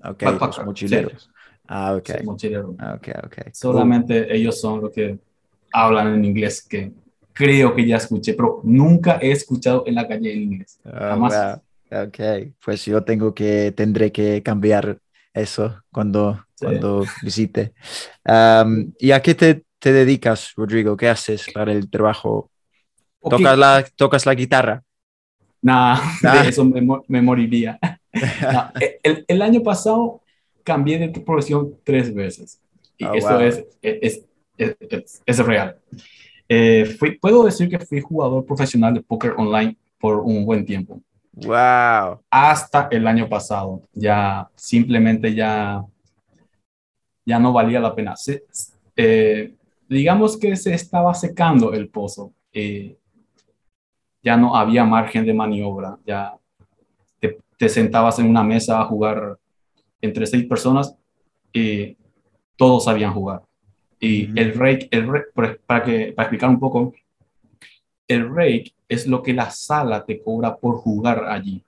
Ok, 0.02 0.24
los 0.24 0.66
mochileros. 0.66 1.33
Ah, 1.68 1.96
ok. 1.96 2.10
Ah, 2.80 2.96
ok, 2.96 3.08
ok. 3.26 3.38
Solamente 3.54 4.36
ellos 4.36 4.60
son 4.60 4.82
los 4.82 4.92
que 4.92 5.18
hablan 5.72 6.14
en 6.14 6.26
inglés 6.26 6.62
que 6.62 6.92
creo 7.34 7.76
que 7.76 7.86
ya 7.86 7.98
escuché, 7.98 8.34
pero 8.34 8.62
nunca 8.64 9.18
he 9.22 9.32
escuchado 9.32 9.84
en 9.88 9.96
la 9.96 10.08
calle 10.08 10.34
en 10.34 10.42
inglés. 10.44 10.80
Oh, 10.86 10.90
Jamás. 10.92 11.62
Ok, 11.92 12.20
pues 12.64 12.86
yo 12.86 13.04
tengo 13.04 13.36
que, 13.36 13.72
tendré 13.72 14.12
que 14.12 14.42
cambiar 14.42 14.98
eso 15.32 15.84
cuando, 15.92 16.44
cuando 16.60 17.06
visite. 17.22 17.74
¿Y 19.00 19.12
a 19.12 19.22
qué 19.22 19.36
te, 19.36 19.64
te, 19.78 19.92
dedicas, 19.92 20.54
Rodrigo? 20.56 20.98
¿Qué 20.98 21.08
haces 21.08 21.46
para 21.54 21.72
el 21.72 21.90
trabajo? 21.90 22.50
¿Tocas, 23.22 23.58
la, 23.58 23.86
¿Tocas 23.96 24.26
la 24.26 24.34
guitarra? 24.34 24.84
Nah, 25.62 26.00
de 26.22 26.50
eso 26.50 26.66
me, 26.66 27.22
moriría. 27.22 27.80
el, 29.04 29.26
el, 29.28 29.42
año 29.42 29.62
pasado 29.62 30.23
cambié 30.64 30.98
de 30.98 31.10
profesión 31.20 31.76
tres 31.84 32.14
veces. 32.14 32.60
Y 32.98 33.06
oh, 33.06 33.14
eso 33.14 33.40
es, 33.40 33.66
es, 33.82 34.26
es, 35.26 35.40
real. 35.40 35.78
Eh, 36.48 36.86
fui, 36.98 37.18
puedo 37.18 37.44
decir 37.44 37.70
que 37.70 37.80
fui 37.80 38.02
jugador 38.02 38.46
profesional 38.46 38.94
de 38.94 39.02
póker 39.02 39.34
online 39.38 39.78
por 40.00 40.20
un 40.20 40.46
buen 40.46 40.66
tiempo. 40.66 41.02
Wow. 41.34 42.22
Hasta 42.30 42.88
el 42.92 43.08
año 43.08 43.28
pasado. 43.28 43.82
Ya 43.94 44.50
simplemente 44.56 45.34
ya, 45.34 45.84
ya 47.26 47.40
no 47.40 47.52
valía 47.52 47.80
la 47.80 47.96
pena. 47.96 48.14
Eh, 48.96 49.56
digamos 49.90 50.38
que 50.38 50.56
se 50.56 50.74
estaba 50.74 51.14
secando 51.14 51.74
el 51.74 51.90
pozo. 51.90 52.34
Eh, 52.52 52.98
ya 54.22 54.38
no 54.38 54.56
había 54.56 54.86
margen 54.86 55.26
de 55.26 55.34
maniobra. 55.34 55.98
Ya 56.06 56.38
te, 57.20 57.40
te, 57.58 57.68
sentabas 57.68 58.20
en 58.20 58.30
una 58.30 58.44
mesa 58.44 58.80
a 58.80 58.86
jugar 58.86 59.38
entre 60.04 60.28
seis 60.28 60.46
personas 60.46 60.96
y 61.54 61.98
todos 62.58 62.84
sabían 62.84 63.14
jugar. 63.14 63.42
Y 64.00 64.38
el 64.38 64.54
rake, 64.54 64.90
el 64.92 65.10
para, 65.34 65.84
que, 65.84 66.12
para 66.12 66.28
explicar 66.28 66.50
un 66.50 66.60
poco, 66.60 66.94
el 68.08 68.30
rake 68.36 68.74
es 68.90 69.08
lo 69.08 69.24
que 69.24 69.34
la 69.34 69.50
sala 69.50 70.04
te 70.04 70.22
cobra 70.22 70.58
por 70.58 70.76
jugar 70.76 71.24
allí. 71.30 71.64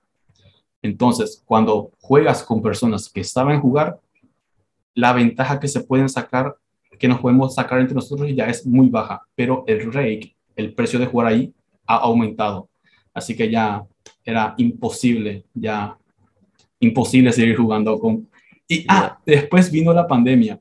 Entonces, 0.81 1.41
cuando 1.45 1.91
juegas 2.01 2.43
con 2.43 2.61
personas 2.61 3.09
que 3.09 3.23
saben 3.23 3.61
jugar, 3.61 3.99
la 4.93 5.13
ventaja 5.13 5.59
que 5.59 5.69
se 5.69 5.81
pueden 5.81 6.09
sacar, 6.09 6.57
que 6.99 7.07
nos 7.07 7.21
podemos 7.21 7.55
sacar 7.55 7.79
entre 7.79 7.95
nosotros 7.95 8.29
ya 8.35 8.47
es 8.47 8.65
muy 8.65 8.89
baja, 8.89 9.21
pero 9.33 9.63
el 9.65 9.91
rake, 9.91 10.35
el 10.57 10.73
precio 10.73 10.99
de 10.99 11.05
jugar 11.05 11.27
ahí, 11.27 11.53
ha 11.87 11.95
aumentado. 11.97 12.67
Así 13.13 13.35
que 13.35 13.49
ya 13.49 13.85
era 14.25 14.53
imposible, 14.57 15.45
ya 15.53 15.97
imposible 16.79 17.31
seguir 17.31 17.55
jugando 17.57 17.99
con... 17.99 18.27
Y 18.67 18.85
ah, 18.87 19.19
después 19.25 19.71
vino 19.71 19.93
la 19.93 20.07
pandemia 20.07 20.59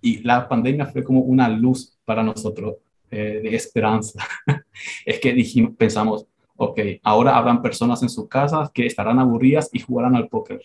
y 0.00 0.22
la 0.22 0.48
pandemia 0.48 0.86
fue 0.86 1.02
como 1.02 1.20
una 1.20 1.48
luz 1.48 1.96
para 2.04 2.22
nosotros 2.22 2.76
eh, 3.10 3.40
de 3.42 3.54
esperanza. 3.56 4.24
es 5.04 5.18
que 5.18 5.32
dijimos, 5.32 5.72
pensamos, 5.76 6.26
ok, 6.56 6.80
ahora 7.02 7.36
habrán 7.36 7.62
personas 7.62 8.02
en 8.02 8.08
sus 8.08 8.28
casas 8.28 8.70
que 8.72 8.86
estarán 8.86 9.18
aburridas 9.18 9.70
y 9.72 9.80
jugarán 9.80 10.14
al 10.16 10.28
póker. 10.28 10.60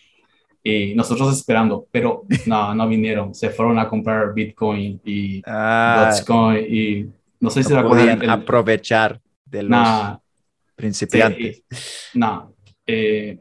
Y 0.62 0.94
nosotros 0.94 1.36
esperando, 1.36 1.86
pero 1.90 2.24
no, 2.46 2.74
no 2.74 2.88
vinieron. 2.88 3.34
Se 3.34 3.50
fueron 3.50 3.78
a 3.78 3.88
comprar 3.88 4.32
Bitcoin 4.32 5.00
y 5.04 5.42
ah, 5.46 6.10
Dogecoin 6.10 6.66
y 6.68 7.06
no 7.40 7.50
sé 7.50 7.64
si 7.64 7.74
no 7.74 7.88
podían 7.88 8.30
aprovechar 8.30 9.20
de 9.44 9.64
los 9.64 10.18
principiantes. 10.76 11.64
no, 12.14 12.54
eh, 12.86 13.38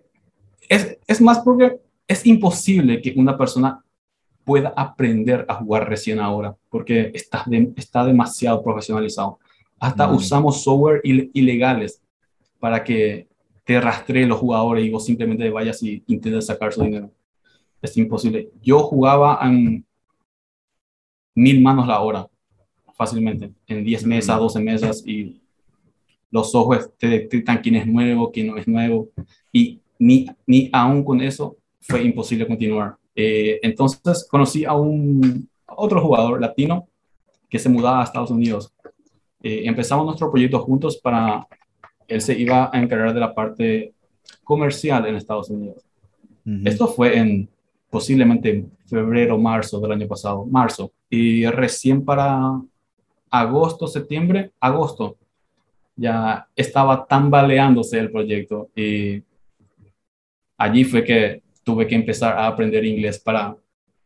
es, 0.72 0.98
es 1.06 1.20
más 1.20 1.40
porque 1.40 1.82
es 2.08 2.26
imposible 2.26 3.02
que 3.02 3.14
una 3.18 3.38
persona 3.38 3.84
pueda 4.46 4.74
aprender 4.76 5.46
a 5.50 5.56
jugar 5.56 5.90
recién 5.90 6.18
ahora, 6.20 6.56
porque 6.70 7.12
está, 7.14 7.46
está 7.76 8.06
demasiado 8.06 8.64
profesionalizado. 8.64 9.38
Hasta 9.80 10.08
mm. 10.08 10.16
usamos 10.16 10.64
software 10.64 11.02
ilegales 11.04 12.02
para 12.58 12.84
que 12.86 13.28
te 13.66 13.82
rastree 13.82 14.26
los 14.26 14.40
jugadores 14.40 14.86
y 14.86 14.90
vos 14.90 15.06
simplemente 15.06 15.50
vayas 15.50 15.84
y 15.84 16.04
intentes 16.08 16.46
sacar 16.46 16.72
su 16.72 16.84
dinero. 16.84 17.12
Es 17.82 17.98
imposible. 17.98 18.50
Yo 18.62 18.80
jugaba 18.80 19.40
en 19.44 19.86
mil 21.36 21.62
manos 21.62 21.86
la 21.86 22.00
hora, 22.00 22.28
fácilmente, 22.96 23.52
en 23.68 23.84
10 23.84 24.06
mesas, 24.06 24.40
12 24.40 24.58
mm. 24.58 24.64
mesas, 24.64 25.04
y 25.06 25.42
los 26.30 26.50
softwares 26.50 26.90
te 26.98 27.08
detectan 27.08 27.58
quién 27.58 27.76
es 27.76 27.86
nuevo, 27.86 28.32
quién 28.32 28.48
no 28.48 28.58
es 28.58 28.68
nuevo, 28.70 29.10
y 29.52 29.81
ni, 30.02 30.26
ni 30.48 30.68
aún 30.74 31.04
con 31.04 31.22
eso 31.22 31.58
fue 31.80 32.04
imposible 32.04 32.48
continuar. 32.48 32.96
Eh, 33.16 33.60
entonces 33.62 34.28
conocí 34.30 34.66
a 34.66 34.74
un 34.74 35.48
otro 35.68 36.02
jugador 36.02 36.42
latino 36.42 36.88
que 37.48 37.60
se 37.60 37.70
mudaba 37.70 38.02
a 38.02 38.04
Estados 38.04 38.32
Unidos. 38.32 38.74
Eh, 39.44 39.62
empezamos 39.66 40.06
nuestro 40.06 40.32
proyecto 40.32 40.60
juntos 40.60 40.98
para, 40.98 41.48
él 42.08 42.20
se 42.20 42.38
iba 42.38 42.72
a 42.74 42.82
encargar 42.82 43.14
de 43.14 43.20
la 43.20 43.36
parte 43.36 43.94
comercial 44.44 45.06
en 45.06 45.16
Estados 45.16 45.50
Unidos. 45.52 45.84
Esto 46.66 46.88
fue 46.88 47.18
en 47.20 47.48
posiblemente 47.92 48.66
febrero, 48.88 49.38
marzo 49.38 49.80
del 49.80 49.92
año 49.92 50.08
pasado, 50.08 50.48
marzo. 50.48 50.92
Y 51.12 51.46
recién 51.46 52.04
para 52.04 52.60
agosto, 53.30 53.86
septiembre, 53.86 54.52
agosto, 54.60 55.18
ya 55.96 56.48
estaba 56.56 57.06
tambaleándose 57.06 58.00
el 58.00 58.12
proyecto 58.12 58.70
y 58.76 59.22
allí 60.62 60.84
fue 60.84 61.04
que 61.04 61.42
tuve 61.64 61.88
que 61.88 61.96
empezar 61.96 62.38
a 62.38 62.48
aprender 62.48 62.84
inglés 62.86 63.20
para 63.20 63.56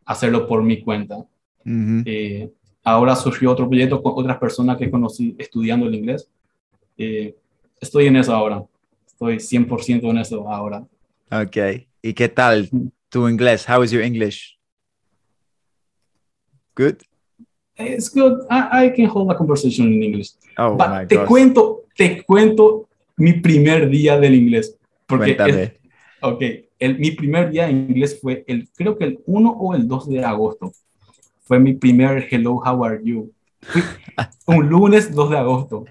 hacerlo 0.05 0.47
por 0.47 0.61
mi 0.63 0.81
cuenta. 0.81 1.25
Eh, 1.65 2.49
ahora 2.83 3.15
surgió 3.15 3.51
otro 3.51 3.67
proyecto 3.67 4.01
con 4.01 4.13
otras 4.15 4.37
personas 4.37 4.77
que 4.77 4.89
conocí 4.91 5.35
estudiando 5.39 5.87
el 5.87 5.95
inglés 5.95 6.29
Eh, 6.97 7.35
estoy 7.81 8.05
en 8.07 8.15
eso 8.15 8.33
ahora. 8.33 8.63
Estoy 9.05 9.35
100% 9.39 10.09
en 10.09 10.17
eso 10.17 10.47
ahora. 10.49 10.85
Ok. 11.31 11.57
¿Y 12.01 12.13
qué 12.13 12.29
tal 12.29 12.69
tu 13.09 13.27
inglés? 13.27 13.65
How 13.67 13.83
is 13.83 13.91
your 13.91 14.01
English? 14.03 14.57
Good? 16.75 16.95
It's 17.77 18.09
good. 18.09 18.45
I, 18.49 18.85
I 18.85 18.93
can 18.95 19.07
hold 19.07 19.29
a 19.31 19.35
conversation 19.35 19.91
in 19.91 20.03
English. 20.03 20.31
Oh 20.57 20.75
But 20.77 20.89
my 20.89 21.05
te 21.07 21.15
God. 21.17 21.27
cuento, 21.27 21.83
te 21.97 22.23
cuento 22.23 22.87
mi 23.17 23.33
primer 23.33 23.89
día 23.89 24.17
del 24.19 24.35
inglés. 24.35 24.77
Porque 25.05 25.35
Cuéntame. 25.35 25.63
es- 25.63 25.71
ok, 26.27 26.43
el, 26.79 26.99
mi 26.99 27.11
primer 27.11 27.49
día 27.51 27.69
en 27.69 27.89
inglés 27.89 28.19
fue 28.21 28.43
el, 28.47 28.69
creo 28.75 28.97
que 28.97 29.05
el 29.05 29.19
1 29.25 29.49
o 29.49 29.75
el 29.75 29.87
2 29.87 30.09
de 30.09 30.23
agosto. 30.23 30.71
Fue 31.41 31.59
mi 31.59 31.73
primer 31.73 32.27
hello, 32.29 32.55
how 32.55 32.83
are 32.83 32.99
you? 33.03 33.31
Un 34.47 34.67
lunes 34.67 35.13
2 35.13 35.29
de 35.29 35.37
agosto. 35.37 35.85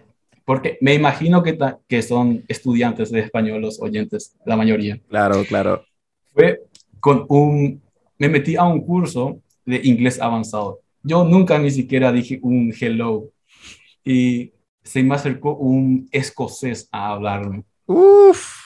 Porque 0.44 0.76
me 0.80 0.94
imagino 0.94 1.42
que, 1.42 1.56
que 1.88 2.02
son 2.02 2.44
estudiantes 2.48 3.10
de 3.10 3.20
español 3.20 3.62
los 3.62 3.80
oyentes, 3.80 4.36
la 4.44 4.56
mayoría. 4.56 5.00
Claro, 5.08 5.42
claro. 5.44 5.84
Fue 6.32 6.60
con 7.00 7.24
un, 7.28 7.82
me 8.18 8.28
metí 8.28 8.56
a 8.56 8.64
un 8.64 8.80
curso 8.82 9.40
de 9.64 9.80
inglés 9.84 10.20
avanzado. 10.20 10.80
Yo 11.02 11.24
nunca 11.24 11.58
ni 11.58 11.70
siquiera 11.70 12.12
dije 12.12 12.40
un 12.42 12.74
hello. 12.78 13.30
Y 14.04 14.52
se 14.82 15.02
me 15.02 15.14
acercó 15.14 15.56
un 15.56 16.08
escocés 16.12 16.88
a 16.92 17.12
hablarme. 17.12 17.64
Uf. 17.86 18.63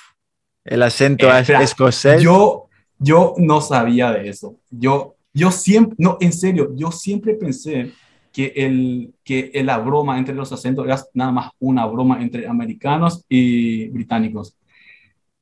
El 0.69 0.83
acento 0.83 1.27
Eh, 1.27 1.31
es- 1.31 1.41
espera, 1.41 1.63
escocés. 1.63 2.23
Yo, 2.23 2.69
yo 2.99 3.35
no 3.39 3.61
sabía 3.61 4.13
de 4.13 4.29
eso. 4.29 4.57
Yo, 4.71 5.17
yo 5.33 5.51
siempre, 5.51 5.97
no, 5.99 6.19
en 6.21 6.33
serio, 6.33 6.73
yo 6.77 6.91
siempre 6.93 7.35
pensé 7.35 7.93
que, 8.33 8.53
el, 8.57 9.13
que 9.25 9.51
la 9.65 9.79
broma 9.79 10.19
entre 10.19 10.35
los 10.35 10.53
acentos 10.53 10.85
era 10.85 11.03
nada 11.15 11.33
más 11.33 11.51
una 11.59 11.87
broma 11.87 12.21
entre 12.23 12.47
americanos 12.47 13.25
y 13.29 13.89
británicos. 13.89 14.57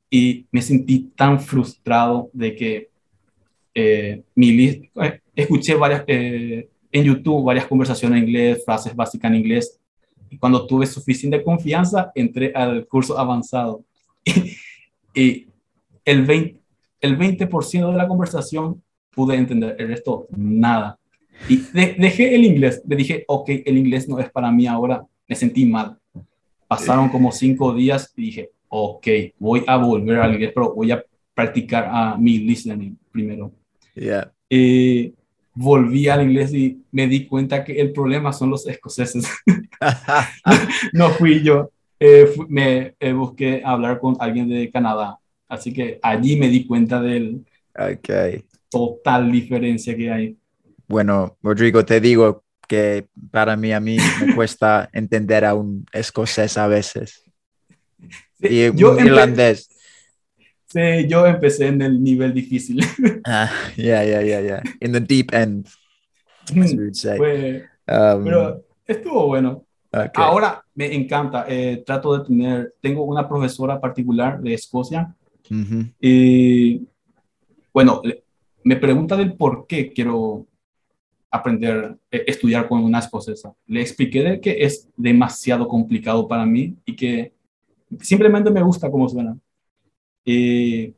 Y 0.09 0.47
me 0.53 0.63
sentí 0.63 1.11
tan 1.17 1.41
frustrado 1.41 2.31
de 2.33 2.55
que 2.55 2.91
eh, 3.75 4.23
mi 4.35 4.51
eh, 4.61 5.21
escuché 5.35 5.75
varias, 5.75 6.05
eh, 6.07 6.69
en 6.93 7.05
YouTube 7.05 7.45
varias 7.45 7.67
conversaciones 7.67 8.19
en 8.23 8.29
inglés, 8.29 8.63
frases 8.65 8.95
básicas 8.95 9.31
en 9.31 9.37
inglés. 9.37 9.79
Y 10.31 10.39
cuando 10.39 10.67
tuve 10.67 10.87
suficiente 10.87 11.43
confianza, 11.43 12.11
entré 12.15 12.53
al 12.55 12.87
curso 12.87 13.19
avanzado. 13.19 13.85
y 15.17 15.49
el 16.05 16.25
20, 16.25 16.61
el 17.01 17.19
20% 17.19 17.91
de 17.91 17.97
la 17.97 18.07
conversación 18.07 18.83
pude 19.11 19.35
entender, 19.35 19.75
el 19.79 19.89
resto 19.89 20.29
nada. 20.37 20.99
Y 21.49 21.57
de- 21.73 21.97
dejé 21.99 22.35
el 22.35 22.45
inglés, 22.45 22.83
le 22.87 22.97
dije, 22.97 23.25
ok, 23.27 23.49
el 23.65 23.79
inglés 23.79 24.09
no 24.09 24.19
es 24.19 24.31
para 24.31 24.53
mí 24.53 24.67
ahora, 24.67 25.03
me 25.27 25.35
sentí 25.35 25.65
mal. 25.65 25.99
Pasaron 26.69 27.09
como 27.09 27.33
cinco 27.33 27.75
días 27.75 28.13
y 28.17 28.23
dije, 28.23 28.51
ok, 28.69 29.07
voy 29.39 29.65
a 29.67 29.77
volver 29.77 30.21
al 30.21 30.35
inglés, 30.35 30.53
pero 30.55 30.75
voy 30.75 30.91
a 30.91 31.03
practicar 31.35 31.89
a 31.91 32.17
mi 32.17 32.39
listening 32.39 32.97
primero. 33.11 33.53
Yeah. 33.95 34.33
Volví 35.59 36.07
al 36.09 36.23
inglés 36.23 36.53
y 36.53 36.83
me 36.93 37.07
di 37.07 37.27
cuenta 37.27 37.65
que 37.65 37.81
el 37.81 37.93
problema 37.93 38.31
son 38.33 38.51
los 38.51 38.67
escoceses. 38.69 39.27
no 40.93 41.11
fui 41.11 41.43
yo. 41.43 41.71
Eh, 41.99 42.31
me 42.49 42.95
eh, 43.01 43.13
busqué 43.13 43.63
hablar 43.65 44.01
con 44.01 44.17
alguien 44.21 44.49
de 44.49 44.71
Canadá. 44.71 45.19
Así 45.49 45.73
que 45.73 45.99
allí 46.03 46.37
me 46.37 46.49
di 46.49 46.67
cuenta 46.67 47.01
de 47.01 47.41
ok. 47.75 48.45
total 48.69 49.31
diferencia 49.33 49.97
que 49.97 50.11
hay. 50.11 50.37
Bueno, 50.89 51.37
Rodrigo, 51.43 51.85
te 51.85 52.01
digo 52.01 52.45
que 52.69 53.07
para 53.31 53.57
mí, 53.57 53.73
a 53.73 53.81
mí 53.81 53.97
me 53.97 54.35
cuesta 54.35 54.91
entender 54.93 55.45
a 55.45 55.55
un 55.55 55.87
escocés 55.93 56.59
a 56.59 56.67
veces. 56.67 57.23
Y 58.41 58.75
yo, 58.75 58.93
un 58.93 59.07
irlandés. 59.07 59.69
sí, 60.67 61.07
yo 61.09 61.27
empecé 61.27 61.69
en 61.69 61.81
el 61.83 62.03
nivel 62.03 62.33
difícil. 62.35 62.85
Ah, 63.29 63.51
yeah, 63.77 64.05
yeah, 64.05 64.23
yeah, 64.23 64.41
yeah. 64.41 64.63
In 64.81 64.93
the 64.93 65.01
deep 65.01 65.35
end, 65.35 65.67
as 66.49 66.73
we 66.73 66.77
would 66.77 66.95
say. 66.95 67.17
Fue- 67.17 67.65
Um, 67.89 68.25
pero 68.25 68.65
estuvo 68.87 69.27
bueno. 69.27 69.66
Okay. 69.97 70.11
Ahora 70.15 70.65
me 70.75 70.95
encanta. 70.95 71.47
eh, 71.49 71.83
trato 71.85 72.19
de 72.19 72.25
tener, 72.27 72.75
tengo 72.81 73.03
una 73.03 73.29
profesora 73.29 73.81
particular 73.81 74.41
de 74.41 74.55
Escocia 74.55 75.15
Mhm. 75.51 75.93
Y 76.01 76.87
bueno, 77.73 78.03
me 78.65 78.77
pregunta 78.77 79.17
del 79.17 79.35
por 79.35 79.67
qué 79.67 79.93
quiero 79.93 80.47
aprender, 81.31 81.99
eh, 82.11 82.25
estudiar 82.27 82.69
con 82.69 82.83
una 82.83 82.99
escocesa. 83.01 83.55
Le 83.67 83.81
expliqué 83.81 84.23
de 84.23 84.41
que 84.41 84.65
es 84.65 84.89
demasiado 84.97 85.69
complicado 85.69 86.27
para 86.27 86.47
mí 86.47 86.77
y 86.85 86.97
que 86.97 87.35
simplemente 88.01 88.51
me 88.51 88.63
gusta 88.63 88.91
cómo 88.91 89.09
suena. 89.09 89.37
Y 90.25 90.95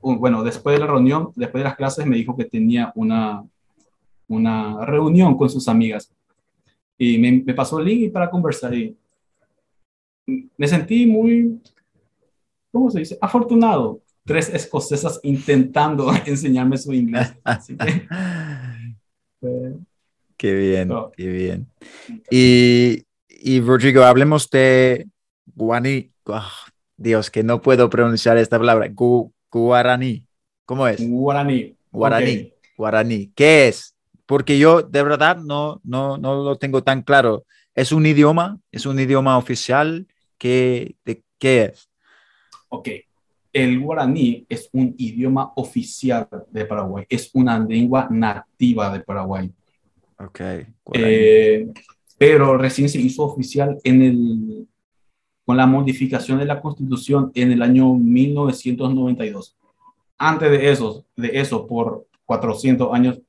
uh, 0.00 0.14
bueno, 0.16 0.44
después 0.44 0.74
de 0.74 0.80
la 0.80 0.86
reunión, 0.86 1.32
después 1.34 1.60
de 1.60 1.68
las 1.68 1.76
clases, 1.76 2.06
me 2.06 2.16
dijo 2.16 2.36
que 2.36 2.44
tenía 2.44 2.92
una, 2.94 3.44
una 4.28 4.84
reunión 4.84 5.36
con 5.36 5.50
sus 5.50 5.66
amigas. 5.68 6.12
Y 7.02 7.16
me, 7.16 7.32
me 7.32 7.54
pasó 7.54 7.78
el 7.78 7.86
link 7.86 8.12
para 8.12 8.28
conversar 8.28 8.74
y 8.74 8.94
me 10.58 10.68
sentí 10.68 11.06
muy, 11.06 11.58
¿cómo 12.70 12.90
se 12.90 12.98
dice? 12.98 13.16
Afortunado. 13.22 14.02
Tres 14.22 14.50
escocesas 14.50 15.18
intentando 15.22 16.12
enseñarme 16.26 16.76
su 16.76 16.92
inglés. 16.92 17.34
Así 17.42 17.74
que, 17.74 18.06
eh, 19.42 19.74
Qué 20.36 20.54
bien, 20.54 20.90
qué 21.16 21.26
bien. 21.28 21.66
Y, 22.30 23.02
y 23.28 23.60
Rodrigo, 23.60 24.02
hablemos 24.04 24.50
de 24.50 25.06
guaraní. 25.54 26.10
Ah, 26.26 26.50
Dios, 26.98 27.30
que 27.30 27.42
no 27.42 27.62
puedo 27.62 27.88
pronunciar 27.88 28.36
esta 28.36 28.58
palabra. 28.58 28.88
Gu- 28.88 29.32
guaraní. 29.50 30.22
¿Cómo 30.66 30.86
es? 30.86 31.00
guaraní. 31.00 31.74
Guaraní. 31.90 32.52
Ok. 32.52 32.72
Guaraní. 32.76 33.32
¿Qué 33.34 33.68
es? 33.68 33.94
Porque 34.30 34.60
yo 34.60 34.82
de 34.82 35.02
verdad 35.02 35.38
no, 35.38 35.80
no, 35.82 36.16
no 36.16 36.44
lo 36.44 36.54
tengo 36.54 36.84
tan 36.84 37.02
claro. 37.02 37.46
¿Es 37.74 37.90
un 37.90 38.06
idioma? 38.06 38.60
¿Es 38.70 38.86
un 38.86 39.00
idioma 39.00 39.36
oficial? 39.36 40.06
¿Qué, 40.38 40.94
de, 41.04 41.24
qué 41.36 41.64
es? 41.64 41.90
Ok. 42.68 42.90
El 43.52 43.80
guaraní 43.80 44.46
es 44.48 44.68
un 44.72 44.94
idioma 44.98 45.50
oficial 45.56 46.28
de 46.48 46.64
Paraguay. 46.64 47.06
Es 47.08 47.30
una 47.34 47.58
lengua 47.58 48.06
nativa 48.08 48.92
de 48.92 49.00
Paraguay. 49.00 49.50
Ok. 50.16 50.40
Eh, 50.92 51.66
pero 52.16 52.56
recién 52.56 52.88
se 52.88 53.00
hizo 53.00 53.24
oficial 53.24 53.78
en 53.82 54.00
el, 54.00 54.68
con 55.44 55.56
la 55.56 55.66
modificación 55.66 56.38
de 56.38 56.44
la 56.44 56.60
Constitución 56.60 57.32
en 57.34 57.50
el 57.50 57.62
año 57.62 57.94
1992. 57.94 59.56
Antes 60.18 60.52
de 60.52 60.70
eso, 60.70 61.04
de 61.16 61.30
eso 61.34 61.66
por 61.66 62.06
400 62.26 62.94
años, 62.94 63.20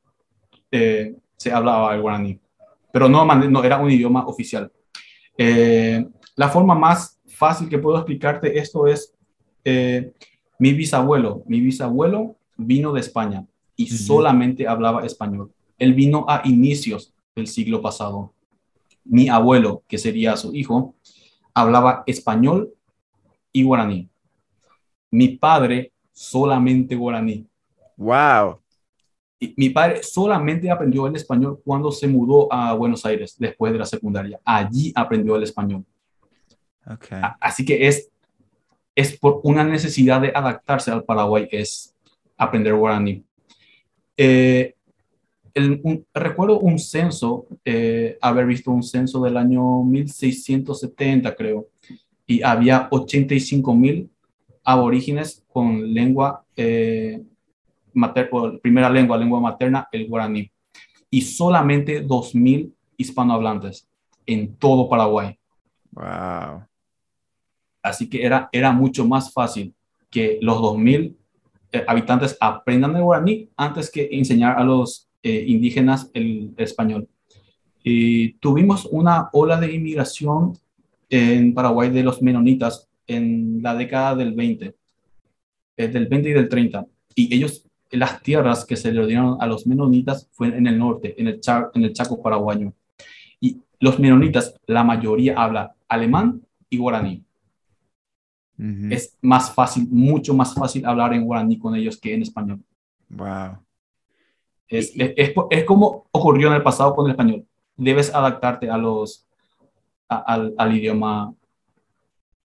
eh, 0.71 1.15
se 1.37 1.51
hablaba 1.51 1.93
el 1.93 2.01
guaraní, 2.01 2.39
pero 2.91 3.09
no, 3.09 3.23
era 3.63 3.77
un 3.77 3.91
idioma 3.91 4.25
oficial. 4.25 4.71
Eh, 5.37 6.05
la 6.35 6.49
forma 6.49 6.75
más 6.75 7.19
fácil 7.27 7.69
que 7.69 7.79
puedo 7.79 7.97
explicarte 7.97 8.57
esto 8.57 8.87
es 8.87 9.13
eh, 9.65 10.13
mi 10.59 10.73
bisabuelo. 10.73 11.43
Mi 11.47 11.59
bisabuelo 11.59 12.35
vino 12.57 12.93
de 12.93 12.99
España 12.99 13.45
y 13.75 13.87
solamente 13.87 14.67
hablaba 14.67 15.05
español. 15.05 15.51
Él 15.77 15.93
vino 15.93 16.25
a 16.27 16.41
inicios 16.45 17.13
del 17.35 17.47
siglo 17.47 17.81
pasado. 17.81 18.33
Mi 19.03 19.27
abuelo, 19.29 19.83
que 19.87 19.97
sería 19.97 20.37
su 20.37 20.53
hijo, 20.53 20.95
hablaba 21.53 22.03
español 22.05 22.73
y 23.51 23.63
guaraní. 23.63 24.09
Mi 25.09 25.29
padre 25.29 25.91
solamente 26.13 26.95
guaraní. 26.95 27.47
Wow. 27.97 28.60
Mi 29.57 29.71
padre 29.71 30.03
solamente 30.03 30.69
aprendió 30.69 31.07
el 31.07 31.15
español 31.15 31.59
cuando 31.65 31.91
se 31.91 32.07
mudó 32.07 32.51
a 32.53 32.73
Buenos 32.73 33.03
Aires 33.05 33.35
después 33.39 33.73
de 33.73 33.79
la 33.79 33.85
secundaria. 33.85 34.39
Allí 34.45 34.91
aprendió 34.95 35.35
el 35.35 35.43
español. 35.43 35.83
Ok. 36.85 37.11
A- 37.13 37.37
Así 37.39 37.65
que 37.65 37.87
es, 37.87 38.09
es 38.95 39.17
por 39.17 39.41
una 39.43 39.63
necesidad 39.63 40.21
de 40.21 40.31
adaptarse 40.33 40.91
al 40.91 41.03
Paraguay, 41.03 41.47
es 41.51 41.95
aprender 42.37 42.75
guaraní. 42.75 43.23
Eh, 44.15 44.75
el- 45.55 45.81
un- 45.83 46.05
recuerdo 46.13 46.59
un 46.59 46.77
censo, 46.77 47.47
eh, 47.65 48.17
haber 48.21 48.45
visto 48.45 48.69
un 48.69 48.83
censo 48.83 49.21
del 49.21 49.37
año 49.37 49.83
1670, 49.83 51.35
creo, 51.35 51.67
y 52.27 52.43
había 52.43 52.87
85 52.91 53.73
mil 53.75 54.09
aborígenes 54.63 55.43
con 55.51 55.91
lengua, 55.93 56.45
eh, 56.55 57.23
mater- 57.93 58.29
o 58.31 58.59
primera 58.59 58.89
lengua, 58.89 59.17
lengua 59.17 59.39
materna, 59.39 59.87
el 59.91 60.07
guaraní, 60.07 60.51
y 61.09 61.21
solamente 61.21 62.01
2 62.01 62.35
mil 62.35 62.73
hispanohablantes 62.97 63.87
en 64.25 64.55
todo 64.55 64.89
Paraguay. 64.89 65.37
Wow. 65.91 66.65
Así 67.83 68.07
que 68.07 68.23
era, 68.23 68.49
era 68.51 68.71
mucho 68.71 69.05
más 69.07 69.33
fácil 69.33 69.73
que 70.09 70.37
los 70.41 70.57
2.000 70.57 71.15
eh, 71.71 71.83
habitantes 71.87 72.37
aprendan 72.39 72.95
el 72.95 73.03
guaraní 73.03 73.49
antes 73.55 73.89
que 73.89 74.09
enseñar 74.11 74.59
a 74.59 74.63
los 74.63 75.09
eh, 75.23 75.45
indígenas 75.47 76.11
el 76.13 76.53
español. 76.57 77.07
Y 77.83 78.33
tuvimos 78.33 78.85
una 78.85 79.29
ola 79.33 79.59
de 79.59 79.73
inmigración 79.73 80.53
en 81.09 81.53
Paraguay 81.53 81.89
de 81.89 82.03
los 82.03 82.21
menonitas 82.21 82.87
en 83.07 83.61
la 83.63 83.73
década 83.75 84.15
del 84.15 84.33
20, 84.33 84.75
eh, 85.77 85.87
del 85.87 86.07
20 86.07 86.29
y 86.29 86.33
del 86.33 86.49
30. 86.49 86.85
Y 87.15 87.33
ellos, 87.33 87.65
las 87.91 88.21
tierras 88.21 88.65
que 88.65 88.75
se 88.75 88.91
le 88.91 89.05
dieron 89.05 89.37
a 89.39 89.45
los 89.45 89.67
menonitas 89.67 90.27
fue 90.31 90.47
en 90.47 90.67
el 90.67 90.77
norte, 90.77 91.15
en 91.19 91.27
el, 91.27 91.41
en 91.73 91.83
el 91.83 91.93
Chaco 91.93 92.21
paraguayo. 92.21 92.73
Y 93.39 93.57
los 93.79 93.99
menonitas, 93.99 94.55
la 94.65 94.83
mayoría 94.83 95.35
habla 95.37 95.75
alemán 95.87 96.41
y 96.69 96.77
guaraní. 96.77 97.23
Es 98.91 99.17
más 99.21 99.51
fácil, 99.51 99.87
mucho 99.89 100.35
más 100.35 100.53
fácil 100.53 100.85
hablar 100.85 101.15
en 101.15 101.25
guaraní 101.25 101.57
con 101.57 101.75
ellos 101.75 101.97
que 101.99 102.13
en 102.13 102.21
español. 102.21 102.61
Wow. 103.09 103.57
Es, 104.67 104.91
es, 104.95 105.33
es, 105.49 105.63
como 105.65 106.05
ocurrió 106.11 106.47
en 106.49 106.53
el 106.53 106.61
pasado 106.61 106.93
con 106.93 107.07
el 107.07 107.11
español. 107.11 107.43
Debes 107.75 108.13
adaptarte 108.13 108.69
a 108.69 108.77
los, 108.77 109.25
al, 110.07 110.53
al, 110.55 110.77
idioma. 110.77 111.33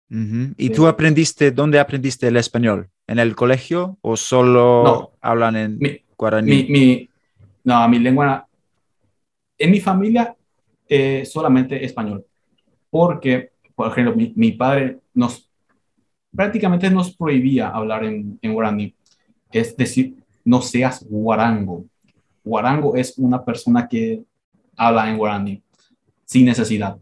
¿Y 0.09 0.71
tú 0.71 0.87
aprendiste, 0.87 1.51
dónde 1.51 1.79
aprendiste 1.79 2.29
el 2.29 2.39
español? 2.39 2.89
¿En 3.07 3.19
el 3.19 3.37
colegio 3.37 3.99
o 4.03 4.17
solo 4.17 5.13
hablan 5.21 5.57
en 5.57 5.81
guaraní? 6.19 6.51
Mi, 6.51 6.65
mi, 6.69 7.09
no, 7.65 7.89
mi 7.89 7.99
lengua, 7.99 8.47
en 9.59 9.71
mi 9.71 9.81
familia 9.81 10.35
eh, 10.89 11.25
solamente 11.25 11.85
español, 11.85 12.25
porque, 12.91 13.51
por 13.75 13.91
ejemplo, 13.91 14.15
mi, 14.17 14.33
mi, 14.35 14.53
padre 14.53 14.99
nos 15.15 15.49
prácticamente 16.35 16.91
nos 16.91 17.17
prohibía 17.17 17.69
hablar 17.69 18.05
en, 18.05 18.39
en 18.43 18.53
guaraní, 18.53 18.95
es 19.53 19.77
decir, 19.77 20.15
no 20.45 20.61
seas 20.63 21.05
guarango. 21.09 21.85
Guarango 22.45 22.97
es 22.97 23.19
una 23.19 23.45
persona 23.45 23.89
que 23.89 24.23
habla 24.77 25.09
en 25.11 25.19
guaraní 25.19 25.63
sin 26.25 26.45
necesidad. 26.45 26.99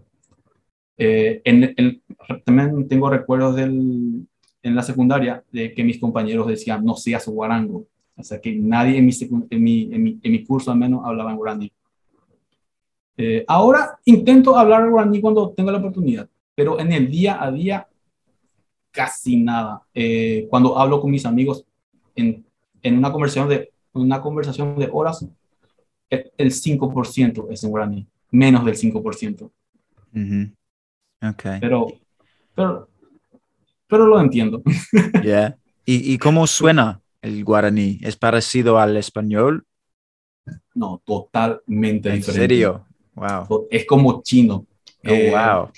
Eh, 0.96 1.42
en, 1.44 2.02
también 2.44 2.86
tengo 2.86 3.10
recuerdos 3.10 3.56
del, 3.56 4.26
en 4.64 4.74
la 4.74 4.83
secundaria 4.83 5.44
de 5.53 5.72
que 5.74 5.85
mis 5.85 6.00
compañeros 6.00 6.46
decían 6.46 6.85
no 6.85 6.96
seas 6.96 7.29
guarango. 7.29 7.87
O 8.16 8.22
sea 8.22 8.40
que 8.40 8.53
nadie 8.57 8.98
en 8.98 9.07
mi, 9.07 9.12
en 9.50 9.62
mi, 9.62 9.90
en 9.92 10.03
mi, 10.03 10.20
en 10.22 10.33
mi 10.33 10.44
curso 10.44 10.70
al 10.70 10.79
menos 10.79 11.03
hablaba 11.05 11.31
en 11.31 11.37
guaraní. 11.37 11.72
Eh, 13.16 13.44
ahora 13.46 13.98
intento 14.07 14.57
hablar 14.57 14.88
guaraní 14.88 15.20
cuando 15.20 15.50
tengo 15.50 15.70
la 15.70 15.79
oportunidad, 15.79 16.29
pero 16.55 16.81
en 16.81 16.92
el 16.92 17.11
día 17.11 17.42
a 17.42 17.53
día 17.53 17.87
casi 18.90 19.37
nada. 19.37 19.83
Eh, 19.92 20.46
cuando 20.48 20.79
hablo 20.79 21.00
con 21.00 21.11
mis 21.11 21.27
amigos 21.27 21.66
en, 22.16 22.46
en, 22.83 22.96
una, 22.96 23.12
conversación 23.12 23.48
de, 23.48 23.70
una 23.92 24.22
conversación 24.22 24.79
de 24.79 24.88
horas, 24.90 25.27
el, 26.09 26.33
el 26.38 26.50
5% 26.50 27.48
es 27.50 27.64
en 27.64 27.70
guaraní, 27.70 28.07
menos 28.31 28.64
del 28.64 28.77
5%. 28.77 29.50
okay. 31.31 31.61
Pero, 31.61 31.87
pero, 32.55 32.88
pero 33.94 34.09
lo 34.09 34.20
entiendo. 34.20 34.61
Yeah. 35.22 35.57
¿Y, 35.87 36.12
¿Y 36.14 36.18
cómo 36.18 36.48
suena 36.48 37.00
el 37.22 37.44
guaraní? 37.44 38.00
¿Es 38.02 38.16
parecido 38.16 38.80
al 38.80 38.96
español? 38.96 39.64
No, 40.74 41.00
totalmente 41.04 42.09
¿En 42.09 42.16
diferente. 42.16 42.33
serio? 42.33 42.85
Wow. 43.14 43.68
Es 43.70 43.87
como 43.87 44.20
chino. 44.22 44.66
Oh, 45.07 45.11
eh, 45.11 45.30
wow. 45.30 45.68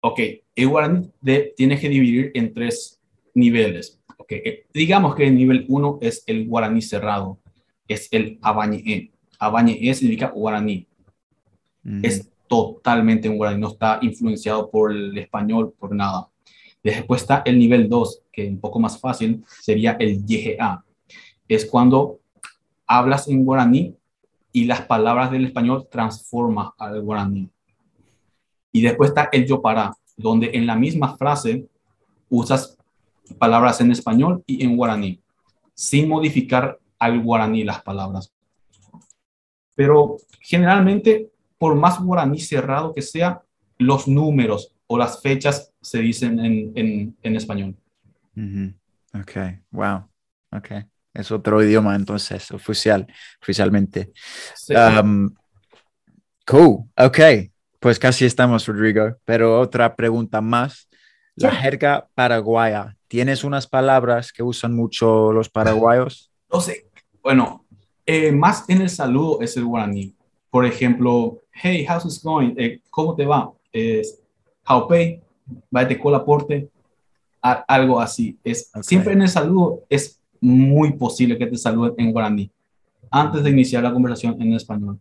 Ok, 0.00 0.20
el 0.56 0.68
guaraní 0.68 1.08
de, 1.20 1.54
tienes 1.56 1.80
que 1.80 1.88
dividir 1.88 2.32
en 2.34 2.52
tres 2.52 3.00
niveles. 3.32 4.00
Okay. 4.16 4.42
Eh, 4.44 4.66
digamos 4.74 5.14
que 5.14 5.28
el 5.28 5.36
nivel 5.36 5.66
1 5.68 5.98
es 6.02 6.24
el 6.26 6.48
guaraní 6.48 6.82
cerrado, 6.82 7.38
es 7.86 8.08
el 8.10 8.40
abañe. 8.42 9.12
Abañe 9.38 9.94
significa 9.94 10.32
guaraní. 10.34 10.88
Mm. 11.84 12.04
Es 12.04 12.28
totalmente 12.48 13.28
un 13.28 13.36
guaraní, 13.36 13.60
no 13.60 13.68
está 13.68 14.00
influenciado 14.02 14.68
por 14.68 14.90
el 14.90 15.16
español, 15.16 15.72
por 15.78 15.94
nada. 15.94 16.26
Después 16.82 17.22
está 17.22 17.42
el 17.44 17.58
nivel 17.58 17.88
2, 17.88 18.22
que 18.32 18.48
un 18.48 18.58
poco 18.58 18.78
más 18.78 18.98
fácil, 18.98 19.44
sería 19.60 19.92
el 19.92 20.24
YGA. 20.24 20.84
Es 21.46 21.66
cuando 21.66 22.20
hablas 22.86 23.28
en 23.28 23.44
guaraní 23.44 23.94
y 24.52 24.64
las 24.64 24.82
palabras 24.82 25.30
del 25.30 25.44
español 25.44 25.86
transforma 25.90 26.74
al 26.78 27.02
guaraní. 27.02 27.48
Y 28.72 28.82
después 28.82 29.10
está 29.10 29.28
el 29.32 29.46
yo 29.46 29.60
para, 29.60 29.92
donde 30.16 30.50
en 30.54 30.66
la 30.66 30.76
misma 30.76 31.16
frase 31.16 31.66
usas 32.28 32.76
palabras 33.38 33.80
en 33.80 33.90
español 33.90 34.42
y 34.46 34.64
en 34.64 34.76
guaraní, 34.76 35.20
sin 35.74 36.08
modificar 36.08 36.78
al 36.98 37.22
guaraní 37.22 37.64
las 37.64 37.82
palabras. 37.82 38.32
Pero 39.74 40.16
generalmente, 40.40 41.30
por 41.58 41.74
más 41.74 42.00
guaraní 42.00 42.40
cerrado 42.40 42.92
que 42.92 43.02
sea, 43.02 43.42
los 43.78 44.08
números 44.08 44.72
o 44.92 44.98
las 44.98 45.22
fechas 45.22 45.72
se 45.80 45.98
dicen 46.00 46.38
en, 46.40 46.72
en, 46.74 47.16
en 47.22 47.36
español. 47.36 47.76
Mm 48.34 48.48
-hmm. 48.52 49.20
Ok, 49.22 49.34
wow. 49.70 50.08
Ok. 50.52 50.68
Es 51.14 51.30
otro 51.30 51.62
idioma 51.62 51.94
entonces, 51.94 52.50
oficial, 52.50 53.06
oficialmente. 53.40 54.10
Sí. 54.56 54.74
Um, 54.74 55.30
cool, 56.46 56.84
ok. 56.96 57.18
Pues 57.78 57.98
casi 57.98 58.24
estamos, 58.24 58.66
Rodrigo. 58.66 59.16
Pero 59.24 59.60
otra 59.60 59.94
pregunta 59.94 60.40
más. 60.40 60.88
La 61.36 61.50
Sí. 61.50 61.56
jerga 61.56 62.08
paraguaya. 62.14 62.96
¿Tienes 63.08 63.44
unas 63.44 63.66
palabras 63.66 64.32
que 64.32 64.42
usan 64.42 64.74
mucho 64.74 65.32
los 65.32 65.48
paraguayos? 65.48 66.30
No 66.52 66.60
sé, 66.60 66.86
bueno, 67.22 67.64
eh, 68.06 68.32
más 68.32 68.68
en 68.68 68.80
el 68.82 68.88
saludo 68.90 69.40
es 69.40 69.56
el 69.56 69.64
guaraní. 69.64 70.14
Por 70.50 70.64
ejemplo, 70.66 71.38
hey, 71.62 71.86
how's 71.88 72.04
it 72.04 72.22
going? 72.22 72.54
Eh, 72.56 72.80
¿Cómo 72.90 73.14
te 73.14 73.24
va? 73.24 73.52
Es 73.72 74.19
Jaupei, 74.74 75.20
vete 75.70 75.98
con 75.98 76.14
aporte, 76.14 76.68
a- 77.42 77.64
algo 77.66 78.00
así. 78.00 78.38
Es, 78.44 78.70
Ok. 78.74 78.82
Siempre 78.84 79.12
en 79.14 79.22
el 79.22 79.28
saludo 79.28 79.82
es 79.88 80.20
muy 80.40 80.92
posible 80.92 81.36
que 81.36 81.46
te 81.48 81.56
saluden 81.56 81.94
en 81.98 82.12
guaraní 82.12 82.50
antes 83.10 83.42
de 83.42 83.50
iniciar 83.50 83.82
la 83.82 83.92
conversación 83.92 84.40
en 84.40 84.52
español. 84.54 85.00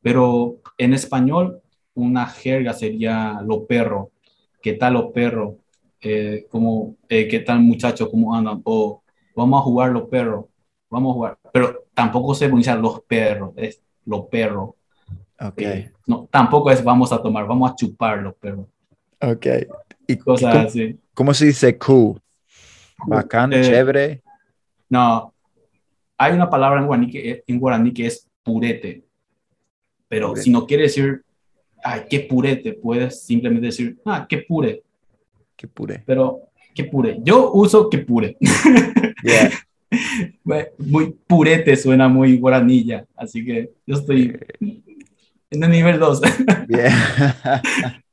Pero 0.00 0.56
en 0.78 0.94
español, 0.94 1.60
una 1.94 2.24
jerga 2.26 2.72
sería 2.72 3.42
lo 3.44 3.66
perro. 3.66 4.10
¿Qué 4.62 4.72
tal 4.72 4.94
lo 4.94 5.12
perro? 5.12 5.56
Eh, 6.00 6.46
como, 6.50 6.96
eh, 7.10 7.28
¿Qué 7.28 7.40
tal 7.40 7.60
muchachos? 7.60 8.08
¿Cómo 8.10 8.34
andan? 8.34 8.62
O 8.64 9.02
vamos 9.36 9.60
a 9.60 9.64
jugar 9.64 9.90
los 9.92 10.08
perros. 10.08 10.46
Vamos 10.88 11.10
a 11.10 11.14
jugar. 11.14 11.38
Pero 11.52 11.84
tampoco 11.92 12.34
se 12.34 12.46
pronuncia 12.46 12.74
los 12.74 13.02
perros, 13.02 13.52
es 13.56 13.82
lo 14.06 14.26
perro. 14.28 14.76
Ok, 15.38 15.58
Eh, 15.58 15.92
no, 16.06 16.26
tampoco 16.30 16.70
es 16.70 16.82
vamos 16.82 17.12
a 17.12 17.20
tomar, 17.22 17.46
vamos 17.46 17.70
a 17.70 17.74
chupar 17.76 18.18
los 18.22 18.34
perros. 18.36 18.66
Ok. 19.20 19.46
¿Y 20.06 20.16
Cosas 20.16 20.52
cómo, 20.54 20.66
así. 20.66 20.98
cómo 21.14 21.34
se 21.34 21.46
dice 21.46 21.78
cool? 21.78 22.20
Bacán, 23.06 23.52
Eh, 23.52 23.62
chévere. 23.62 24.22
No, 24.88 25.32
hay 26.18 26.32
una 26.32 26.50
palabra 26.50 26.80
en 26.80 26.86
guaraní 26.86 27.10
que, 27.10 27.44
en 27.46 27.58
guaraní 27.60 27.92
que 27.92 28.06
es 28.06 28.28
purete. 28.42 29.04
Pero 30.08 30.28
Purete. 30.28 30.44
si 30.44 30.50
no 30.50 30.66
quiere 30.66 30.82
decir, 30.84 31.22
ay, 31.84 32.02
qué 32.10 32.20
purete, 32.20 32.72
puedes 32.72 33.22
simplemente 33.24 33.66
decir, 33.66 33.98
ah, 34.04 34.26
qué 34.28 34.38
pure. 34.38 34.82
Qué 35.56 35.68
pure. 35.68 36.02
Pero, 36.04 36.40
qué 36.74 36.84
pure. 36.84 37.18
Yo 37.22 37.52
uso 37.52 37.88
qué 37.88 37.98
pure. 37.98 38.36
Yeah. 39.22 39.50
muy 40.78 41.14
purete 41.26 41.76
suena 41.76 42.08
muy 42.08 42.38
guaranilla. 42.38 43.04
Así 43.16 43.44
que 43.44 43.70
yo 43.86 43.96
estoy 43.96 44.34
en 45.50 45.62
el 45.62 45.70
nivel 45.70 45.98
2. 45.98 46.20
Yeah. 46.68 47.62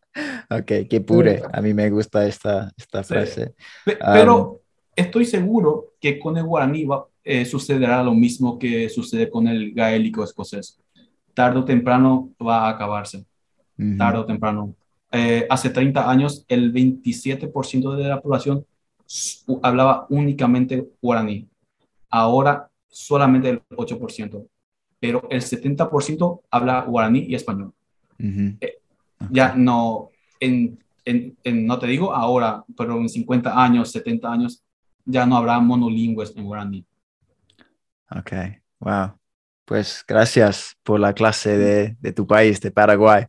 ok, 0.49 0.71
qué 0.89 1.01
pure. 1.01 1.41
A 1.51 1.61
mí 1.61 1.73
me 1.73 1.89
gusta 1.89 2.25
esta, 2.27 2.71
esta 2.77 3.03
Sí. 3.03 3.13
frase. 3.13 3.53
Um, 3.85 3.93
Pero 4.13 4.61
estoy 4.95 5.25
seguro 5.25 5.93
que 5.99 6.19
con 6.19 6.37
el 6.37 6.43
guaraní 6.43 6.85
va- 6.85 7.05
eh, 7.23 7.45
sucederá 7.45 8.03
lo 8.03 8.13
mismo 8.13 8.57
que 8.57 8.87
sucede 8.89 9.29
con 9.29 9.47
el 9.47 9.73
gaélico 9.73 10.23
escocés. 10.23 10.79
Tarde 11.33 11.59
o 11.59 11.65
temprano 11.65 12.29
va 12.41 12.67
a 12.67 12.69
acabarse, 12.69 13.25
Ujú. 13.77 13.97
tarde 13.97 14.19
o 14.19 14.25
temprano. 14.25 14.73
Eh, 15.11 15.45
hace 15.49 15.69
30 15.69 16.09
años, 16.09 16.45
el 16.47 16.71
27% 16.71 17.95
de 17.95 18.05
la 18.07 18.21
población 18.21 18.65
hablaba 19.61 20.05
únicamente 20.09 20.85
guaraní. 21.01 21.47
Ahora, 22.09 22.69
solamente 22.89 23.49
el 23.49 23.61
8%. 23.75 24.47
Pero 24.99 25.27
el 25.29 25.41
70% 25.41 26.41
habla 26.49 26.81
guaraní 26.81 27.19
y 27.19 27.35
español. 27.35 27.71
Ujú. 28.19 28.57
Ya 29.29 29.53
no, 29.55 30.09
en, 30.39 30.79
en- 31.05 31.37
en- 31.43 31.65
no 31.67 31.79
te 31.79 31.87
digo 31.87 32.13
ahora, 32.13 32.63
pero 32.77 32.97
en 32.97 33.09
50 33.09 33.61
años, 33.61 33.91
70 33.91 34.31
años, 34.31 34.63
ya 35.05 35.25
no 35.25 35.37
habrá 35.37 35.59
monolingües 35.59 36.35
en 36.35 36.45
guaraní. 36.45 36.85
Ok, 38.15 38.31
wow. 38.79 39.19
Pues 39.65 40.03
gracias 40.07 40.77
por 40.83 40.99
la 40.99 41.13
clase 41.13 41.57
de, 41.57 41.97
de 41.99 42.13
tu 42.13 42.25
país, 42.25 42.61
de 42.61 42.71
Paraguay. 42.71 43.25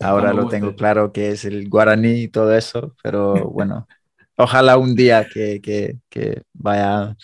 Ahora 0.00 0.32
Cuando 0.32 0.34
lo 0.34 0.48
tengo 0.48 0.74
claro 0.74 1.12
que 1.12 1.30
es 1.30 1.44
el 1.44 1.68
guaraní 1.70 2.22
y 2.24 2.28
todo 2.28 2.54
eso, 2.54 2.96
pero 3.02 3.50
bueno, 3.52 3.88
ojalá 4.36 4.78
un 4.78 4.94
día 4.96 5.28
que, 5.28 5.60
que, 5.62 5.98
que 6.10 6.42
vaya 6.54 7.16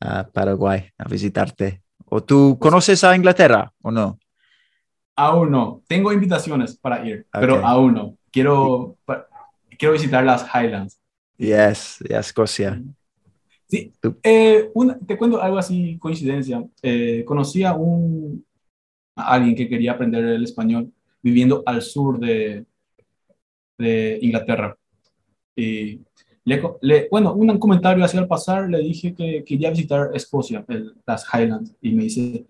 a 0.00 0.28
Paraguay 0.30 0.90
a 0.98 1.08
visitarte. 1.08 1.82
¿O 2.06 2.22
tú 2.24 2.58
Pues 2.58 2.60
conoces 2.60 3.04
a 3.04 3.16
Inglaterra 3.16 3.72
o 3.82 3.90
no? 3.92 4.18
Aún 5.16 5.50
no. 5.50 5.82
Tengo 5.86 6.12
invitaciones 6.12 6.76
para 6.76 7.06
ir, 7.06 7.26
pero 7.38 7.64
aún 7.64 7.94
no. 7.94 8.16
Quiero, 8.30 8.96
quiero 9.78 9.92
visitar 9.92 10.24
las 10.24 10.46
Highlands. 10.54 11.00
Yes, 11.36 11.98
yeah, 12.08 12.20
Escocia. 12.20 12.82
Sí, 13.66 13.92
eh, 14.22 14.70
una, 14.74 14.98
te 14.98 15.16
cuento 15.16 15.40
algo 15.40 15.58
así, 15.58 15.96
coincidencia. 15.98 16.64
Eh, 16.82 17.24
conocí 17.24 17.64
a, 17.64 17.74
un, 17.74 18.44
a 19.16 19.34
alguien 19.34 19.54
que 19.54 19.68
quería 19.68 19.92
aprender 19.92 20.24
el 20.24 20.44
español 20.44 20.92
viviendo 21.22 21.62
al 21.66 21.82
sur 21.82 22.18
de, 22.18 22.64
de 23.78 24.18
Inglaterra. 24.22 24.76
Y 25.56 26.00
le, 26.44 26.62
le, 26.80 27.08
bueno, 27.10 27.34
un 27.34 27.58
comentario 27.58 28.04
así 28.04 28.16
al 28.16 28.26
pasar, 28.26 28.68
le 28.68 28.78
dije 28.78 29.14
que 29.14 29.44
quería 29.44 29.70
visitar 29.70 30.10
Escocia, 30.14 30.64
el, 30.68 30.94
las 31.06 31.26
Highlands, 31.32 31.74
y 31.80 31.92
me 31.92 32.04
dice, 32.04 32.44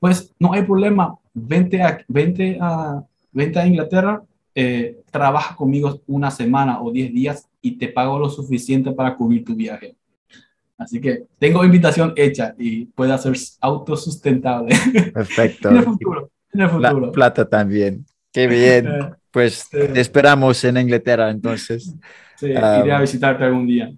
pues 0.00 0.34
no 0.38 0.52
hay 0.52 0.62
problema, 0.62 1.18
vente 1.34 1.82
a, 1.82 2.04
vente 2.08 2.58
a, 2.60 3.04
vente 3.32 3.58
a 3.58 3.66
Inglaterra, 3.66 4.22
eh, 4.60 5.02
trabaja 5.12 5.54
conmigo 5.54 6.02
una 6.08 6.32
semana 6.32 6.82
o 6.82 6.90
diez 6.90 7.12
días 7.12 7.48
y 7.62 7.78
te 7.78 7.86
pago 7.86 8.18
lo 8.18 8.28
suficiente 8.28 8.90
para 8.90 9.14
cubrir 9.14 9.44
tu 9.44 9.54
viaje. 9.54 9.94
Así 10.76 11.00
que 11.00 11.26
tengo 11.38 11.64
invitación 11.64 12.12
hecha 12.16 12.56
y 12.58 12.86
puede 12.86 13.16
ser 13.18 13.34
autosustentable. 13.60 14.74
Perfecto. 15.14 15.68
en 15.70 15.76
el 15.76 15.84
futuro. 15.84 16.30
En 16.52 16.60
el 16.62 16.70
futuro. 16.70 17.06
La 17.06 17.12
plata 17.12 17.48
también. 17.48 18.04
Qué 18.32 18.48
bien. 18.48 18.88
Eh, 18.98 19.14
Pues 19.30 19.68
sí. 19.70 19.78
te 19.92 20.00
esperamos 20.00 20.64
en 20.64 20.78
Inglaterra 20.78 21.30
entonces. 21.30 21.94
Sí, 22.36 22.46
iré 22.46 22.92
a 22.92 23.00
visitarte 23.00 23.44
algún 23.44 23.66
día. 23.68 23.92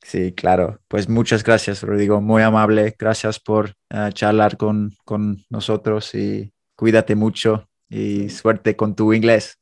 Sí, 0.00 0.32
claro. 0.32 0.78
Pues 0.88 1.06
muchas 1.06 1.44
gracias, 1.44 1.82
Rodrigo. 1.82 2.22
Muy 2.22 2.40
amable. 2.40 2.94
Gracias 2.98 3.38
por 3.38 3.74
eh, 3.90 4.08
charlar 4.14 4.56
con, 4.56 4.94
con 5.04 5.44
nosotros 5.50 6.14
y 6.14 6.50
cuídate 6.76 7.14
mucho 7.14 7.68
y 7.90 8.30
suerte 8.30 8.74
con 8.74 8.94
tu 8.94 9.12
inglés. 9.12 9.58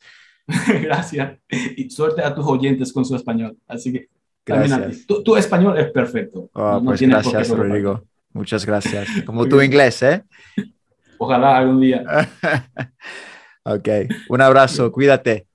Gracias. 0.83 1.39
Y 1.77 1.91
suerte 1.91 2.23
a 2.23 2.35
tus 2.35 2.47
oyentes 2.47 2.93
con 2.93 3.05
su 3.05 3.17
español. 3.17 3.57
Así 3.67 3.93
que. 3.93 4.09
Gracias. 4.45 5.07
Tu, 5.07 5.23
tu 5.25 5.37
español 5.37 5.77
es 5.79 5.91
perfecto. 5.91 6.49
Oh, 6.53 6.73
No- 6.75 6.85
pues 6.85 6.99
tienes 7.01 7.17
por 7.23 7.33
qué 7.33 7.37
gracias. 7.39 7.59
Rodrigo. 7.59 8.05
Muchas 8.33 8.65
gracias. 8.67 9.09
Como 9.27 9.47
tu 9.49 9.61
inglés, 9.61 10.03
¿eh? 10.03 10.23
Ojalá 11.19 11.57
algún 11.57 11.81
día. 11.81 12.05
ok. 13.65 13.89
Un 14.29 14.41
abrazo. 14.41 14.93
Cuídate. 14.93 15.47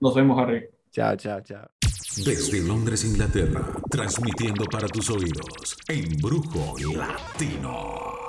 Nos 0.00 0.14
vemos, 0.14 0.38
Harry. 0.40 0.64
Chao, 0.90 1.14
chao, 1.16 1.40
chao. 1.42 1.68
Desde 2.24 2.60
Londres, 2.60 3.04
Inglaterra, 3.04 3.62
transmitiendo 3.90 4.64
para 4.66 4.86
tus 4.88 5.08
oídos, 5.08 5.76
Embrujo 5.88 6.74
Latino. 6.94 8.21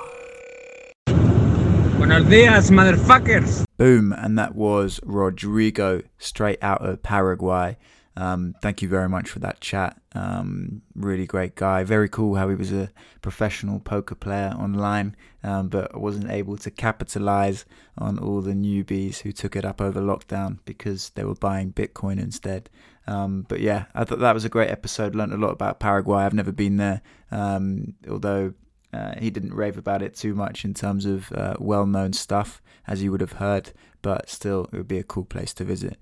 Buenos 2.04 2.28
días, 2.28 2.70
motherfuckers. 2.70 3.64
Boom, 3.78 4.12
and 4.12 4.38
that 4.38 4.54
was 4.54 5.00
Rodrigo, 5.04 6.02
straight 6.18 6.62
out 6.62 6.84
of 6.84 7.02
Paraguay. 7.02 7.78
Um, 8.14 8.54
thank 8.60 8.82
you 8.82 8.88
very 8.88 9.08
much 9.08 9.30
for 9.30 9.38
that 9.38 9.62
chat. 9.62 9.98
Um, 10.14 10.82
really 10.94 11.24
great 11.24 11.54
guy. 11.54 11.82
Very 11.82 12.10
cool 12.10 12.34
how 12.34 12.50
he 12.50 12.56
was 12.56 12.70
a 12.72 12.90
professional 13.22 13.80
poker 13.80 14.14
player 14.14 14.54
online, 14.54 15.16
um, 15.42 15.68
but 15.68 15.98
wasn't 15.98 16.30
able 16.30 16.58
to 16.58 16.70
capitalize 16.70 17.64
on 17.96 18.18
all 18.18 18.42
the 18.42 18.52
newbies 18.52 19.20
who 19.20 19.32
took 19.32 19.56
it 19.56 19.64
up 19.64 19.80
over 19.80 20.02
lockdown 20.02 20.58
because 20.66 21.08
they 21.14 21.24
were 21.24 21.34
buying 21.34 21.72
Bitcoin 21.72 22.20
instead. 22.20 22.68
Um, 23.06 23.46
but 23.48 23.60
yeah, 23.60 23.86
I 23.94 24.04
thought 24.04 24.18
that 24.18 24.34
was 24.34 24.44
a 24.44 24.50
great 24.50 24.68
episode. 24.68 25.14
Learned 25.14 25.32
a 25.32 25.38
lot 25.38 25.52
about 25.52 25.80
Paraguay. 25.80 26.24
I've 26.24 26.34
never 26.34 26.52
been 26.52 26.76
there, 26.76 27.00
um, 27.30 27.94
although 28.10 28.52
uh, 28.94 29.14
he 29.18 29.30
didn't 29.30 29.54
rave 29.54 29.76
about 29.76 30.02
it 30.02 30.14
too 30.14 30.34
much 30.34 30.64
in 30.64 30.72
terms 30.72 31.04
of 31.04 31.32
uh, 31.32 31.54
well-known 31.58 32.12
stuff, 32.12 32.62
as 32.86 33.02
you 33.02 33.10
would 33.10 33.20
have 33.20 33.32
heard. 33.32 33.72
But 34.02 34.30
still, 34.30 34.68
it 34.72 34.76
would 34.76 34.88
be 34.88 34.98
a 34.98 35.02
cool 35.02 35.24
place 35.24 35.52
to 35.54 35.64
visit. 35.64 35.96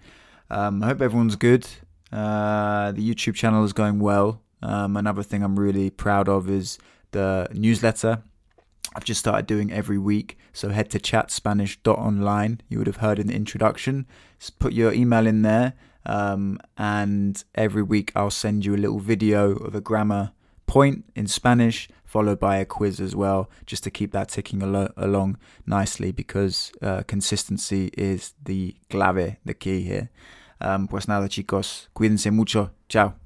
Um, 0.50 0.82
I 0.82 0.88
hope 0.88 1.00
everyone's 1.00 1.36
good. 1.36 1.66
Uh, 2.12 2.92
the 2.92 3.08
YouTube 3.08 3.34
channel 3.34 3.64
is 3.64 3.72
going 3.72 3.98
well. 4.00 4.42
Um, 4.62 4.96
another 4.96 5.22
thing 5.22 5.42
I'm 5.42 5.58
really 5.58 5.88
proud 5.88 6.28
of 6.28 6.50
is 6.50 6.78
the 7.12 7.48
newsletter. 7.52 8.22
I've 8.94 9.04
just 9.04 9.20
started 9.20 9.46
doing 9.46 9.72
every 9.72 9.98
week. 9.98 10.36
So 10.52 10.68
head 10.68 10.90
to 10.90 10.98
chatspanish.online. 10.98 12.60
You 12.68 12.78
would 12.78 12.86
have 12.86 12.96
heard 12.96 13.18
in 13.18 13.28
the 13.28 13.34
introduction. 13.34 14.06
Just 14.38 14.58
put 14.58 14.74
your 14.74 14.92
email 14.92 15.26
in 15.26 15.42
there. 15.42 15.72
Um, 16.04 16.58
and 16.76 17.42
every 17.54 17.82
week 17.82 18.12
I'll 18.14 18.30
send 18.30 18.66
you 18.66 18.74
a 18.74 18.76
little 18.76 18.98
video 18.98 19.52
of 19.52 19.74
a 19.74 19.80
grammar 19.80 20.32
point 20.66 21.04
in 21.14 21.26
Spanish, 21.26 21.88
followed 22.12 22.38
by 22.38 22.58
a 22.58 22.66
quiz 22.66 23.00
as 23.00 23.16
well, 23.16 23.48
just 23.64 23.82
to 23.84 23.90
keep 23.90 24.12
that 24.12 24.28
ticking 24.28 24.62
alo- 24.62 24.92
along 24.96 25.38
nicely 25.66 26.12
because 26.12 26.70
uh, 26.82 27.02
consistency 27.06 27.90
is 27.96 28.34
the 28.44 28.76
clave, 28.90 29.36
the 29.46 29.54
key 29.54 29.80
here. 29.80 30.10
Um, 30.60 30.86
pues 30.88 31.08
nada, 31.08 31.28
chicos, 31.28 31.88
cuídense 31.94 32.30
mucho. 32.30 32.70
Chao. 32.88 33.21